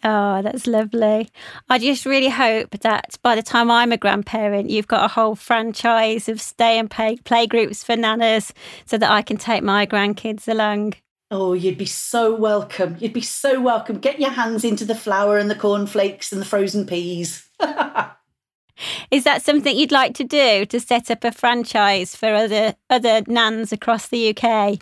Oh, 0.03 0.41
that's 0.41 0.65
lovely. 0.65 1.29
I 1.69 1.77
just 1.77 2.05
really 2.05 2.29
hope 2.29 2.71
that 2.81 3.17
by 3.21 3.35
the 3.35 3.43
time 3.43 3.69
I'm 3.69 3.91
a 3.91 3.97
grandparent, 3.97 4.69
you've 4.69 4.87
got 4.87 5.05
a 5.05 5.13
whole 5.13 5.35
franchise 5.35 6.27
of 6.27 6.41
stay 6.41 6.79
and 6.79 6.89
play, 6.89 7.17
play 7.17 7.45
groups 7.45 7.83
for 7.83 7.95
nanas 7.95 8.51
so 8.85 8.97
that 8.97 9.11
I 9.11 9.21
can 9.21 9.37
take 9.37 9.61
my 9.61 9.85
grandkids 9.85 10.47
along. 10.47 10.95
Oh, 11.29 11.53
you'd 11.53 11.77
be 11.77 11.85
so 11.85 12.35
welcome. 12.35 12.97
You'd 12.99 13.13
be 13.13 13.21
so 13.21 13.61
welcome. 13.61 13.99
Get 13.99 14.19
your 14.19 14.31
hands 14.31 14.63
into 14.63 14.85
the 14.85 14.95
flour 14.95 15.37
and 15.37 15.49
the 15.49 15.55
cornflakes 15.55 16.31
and 16.31 16.41
the 16.41 16.45
frozen 16.45 16.85
peas. 16.85 17.47
Is 19.11 19.23
that 19.23 19.43
something 19.43 19.77
you'd 19.77 19.91
like 19.91 20.15
to 20.15 20.23
do 20.23 20.65
to 20.65 20.79
set 20.79 21.11
up 21.11 21.23
a 21.23 21.31
franchise 21.31 22.15
for 22.15 22.33
other 22.33 22.75
other 22.89 23.21
nans 23.27 23.71
across 23.71 24.07
the 24.07 24.35
UK? 24.35 24.79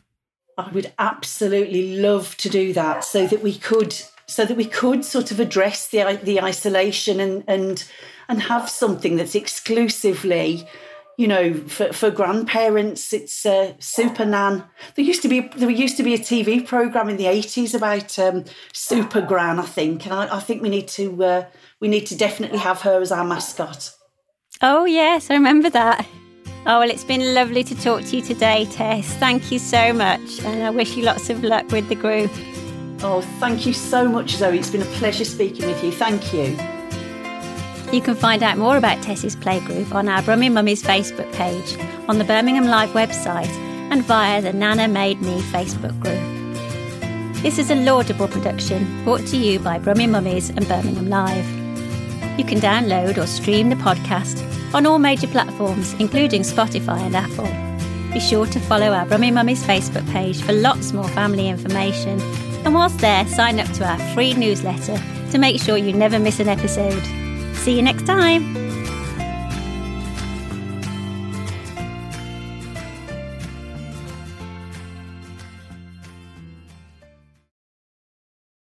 I 0.58 0.70
would 0.72 0.92
absolutely 0.98 1.98
love 1.98 2.36
to 2.38 2.50
do 2.50 2.74
that 2.74 3.04
so 3.04 3.28
that 3.28 3.44
we 3.44 3.56
could 3.56 3.96
so 4.30 4.46
that 4.46 4.56
we 4.56 4.66
could 4.66 5.04
sort 5.04 5.32
of 5.32 5.40
address 5.40 5.88
the 5.88 6.20
the 6.24 6.42
isolation 6.42 7.20
and 7.20 7.44
and 7.48 7.84
and 8.28 8.44
have 8.44 8.70
something 8.70 9.16
that's 9.16 9.36
exclusively 9.36 10.68
you 11.18 11.28
know 11.28 11.54
for, 11.68 11.92
for 11.92 12.12
grandparents 12.12 13.12
it's 13.12 13.46
uh, 13.46 13.74
super 13.80 14.26
nan 14.26 14.64
there 14.96 15.04
used 15.04 15.22
to 15.22 15.28
be 15.28 15.42
there 15.58 15.70
used 15.70 15.98
to 15.98 16.04
be 16.04 16.14
a 16.14 16.20
tv 16.20 16.66
program 16.66 17.10
in 17.10 17.18
the 17.18 17.26
80s 17.26 17.74
about 17.74 18.18
um, 18.20 18.46
super 18.72 19.22
gran 19.22 19.60
i 19.60 19.66
think 19.66 20.06
and 20.06 20.14
I, 20.14 20.38
I, 20.38 20.40
think 20.40 20.62
we 20.62 20.70
need 20.70 20.88
to 20.90 21.24
uh, 21.24 21.46
we 21.80 21.88
need 21.88 22.06
to 22.08 22.16
definitely 22.16 22.60
have 22.60 22.82
her 22.82 23.02
as 23.02 23.12
our 23.12 23.26
mascot 23.26 23.92
oh 24.62 24.86
yes 24.86 25.30
i 25.30 25.34
remember 25.34 25.70
that 25.72 26.08
Oh, 26.66 26.80
well, 26.80 26.90
it's 26.90 27.06
been 27.06 27.34
lovely 27.34 27.64
to 27.64 27.74
talk 27.74 28.04
to 28.04 28.18
you 28.18 28.22
today, 28.22 28.66
Tess. 28.66 29.08
Thank 29.14 29.50
you 29.50 29.60
so 29.60 29.94
much. 29.94 30.44
And 30.44 30.62
I 30.62 30.70
wish 30.70 30.98
you 30.98 31.04
lots 31.04 31.30
of 31.30 31.42
luck 31.42 31.72
with 31.72 31.88
the 31.88 31.96
group. 31.96 32.30
Oh, 33.02 33.22
thank 33.40 33.66
you 33.66 33.72
so 33.72 34.10
much, 34.10 34.32
Zoe. 34.32 34.60
It's 34.60 34.70
been 34.70 34.82
a 34.82 34.86
pleasure 34.86 35.24
speaking 35.24 35.66
with 35.66 35.82
you. 35.84 35.92
Thank 35.92 36.34
you. 36.34 36.58
You 37.94 38.02
can 38.02 38.14
find 38.14 38.44
out 38.44 38.58
more 38.58 38.78
about 38.78 39.02
Tess's 39.02 39.36
Playgroup 39.36 39.94
on 39.96 40.10
our 40.10 40.22
Brummie 40.22 40.52
Mummies 40.52 40.84
Facebook 40.84 41.32
page, 41.34 41.78
on 42.08 42.18
the 42.18 42.26
Birmingham 42.26 42.66
Live 42.66 42.90
website, 42.90 43.50
and 43.90 44.04
via 44.04 44.42
the 44.42 44.54
Nana 44.54 44.88
Made 44.88 45.22
Me 45.22 45.40
Facebook 45.44 45.98
group. 46.02 47.42
This 47.42 47.58
is 47.58 47.72
a 47.72 47.76
laudable 47.76 48.28
production 48.28 49.04
brought 49.06 49.26
to 49.28 49.38
you 49.38 49.60
by 49.60 49.80
Brummie 49.80 50.10
Mummies 50.10 50.50
and 50.50 50.68
Birmingham 50.68 51.10
Live. 51.10 51.48
You 52.38 52.44
can 52.44 52.60
download 52.60 53.18
or 53.18 53.28
stream 53.28 53.70
the 53.70 53.76
podcast 53.78 54.44
on 54.74 54.86
all 54.86 55.00
major 55.00 55.28
platforms, 55.28 55.94
including 55.94 56.42
Spotify 56.42 57.00
and 57.00 57.16
Apple. 57.16 57.48
Be 58.14 58.20
sure 58.20 58.46
to 58.46 58.60
follow 58.60 58.92
our 58.92 59.06
Brummie 59.06 59.34
Mummies 59.34 59.64
Facebook 59.64 60.08
page 60.12 60.42
for 60.42 60.52
lots 60.52 60.92
more 60.92 61.08
family 61.08 61.48
information. 61.48 62.20
And 62.66 62.74
whilst 62.74 63.00
there, 63.00 63.26
sign 63.28 63.60
up 63.60 63.72
to 63.74 63.86
our 63.86 64.00
free 64.14 64.34
newsletter 64.34 64.98
to 65.32 65.38
make 65.38 65.62
sure 65.62 65.78
you 65.78 65.94
never 65.94 66.20
miss 66.20 66.40
an 66.40 66.48
episode. 66.48 67.04
See 67.56 67.76
you 67.76 67.82
next 67.82 68.06
time. 68.06 68.69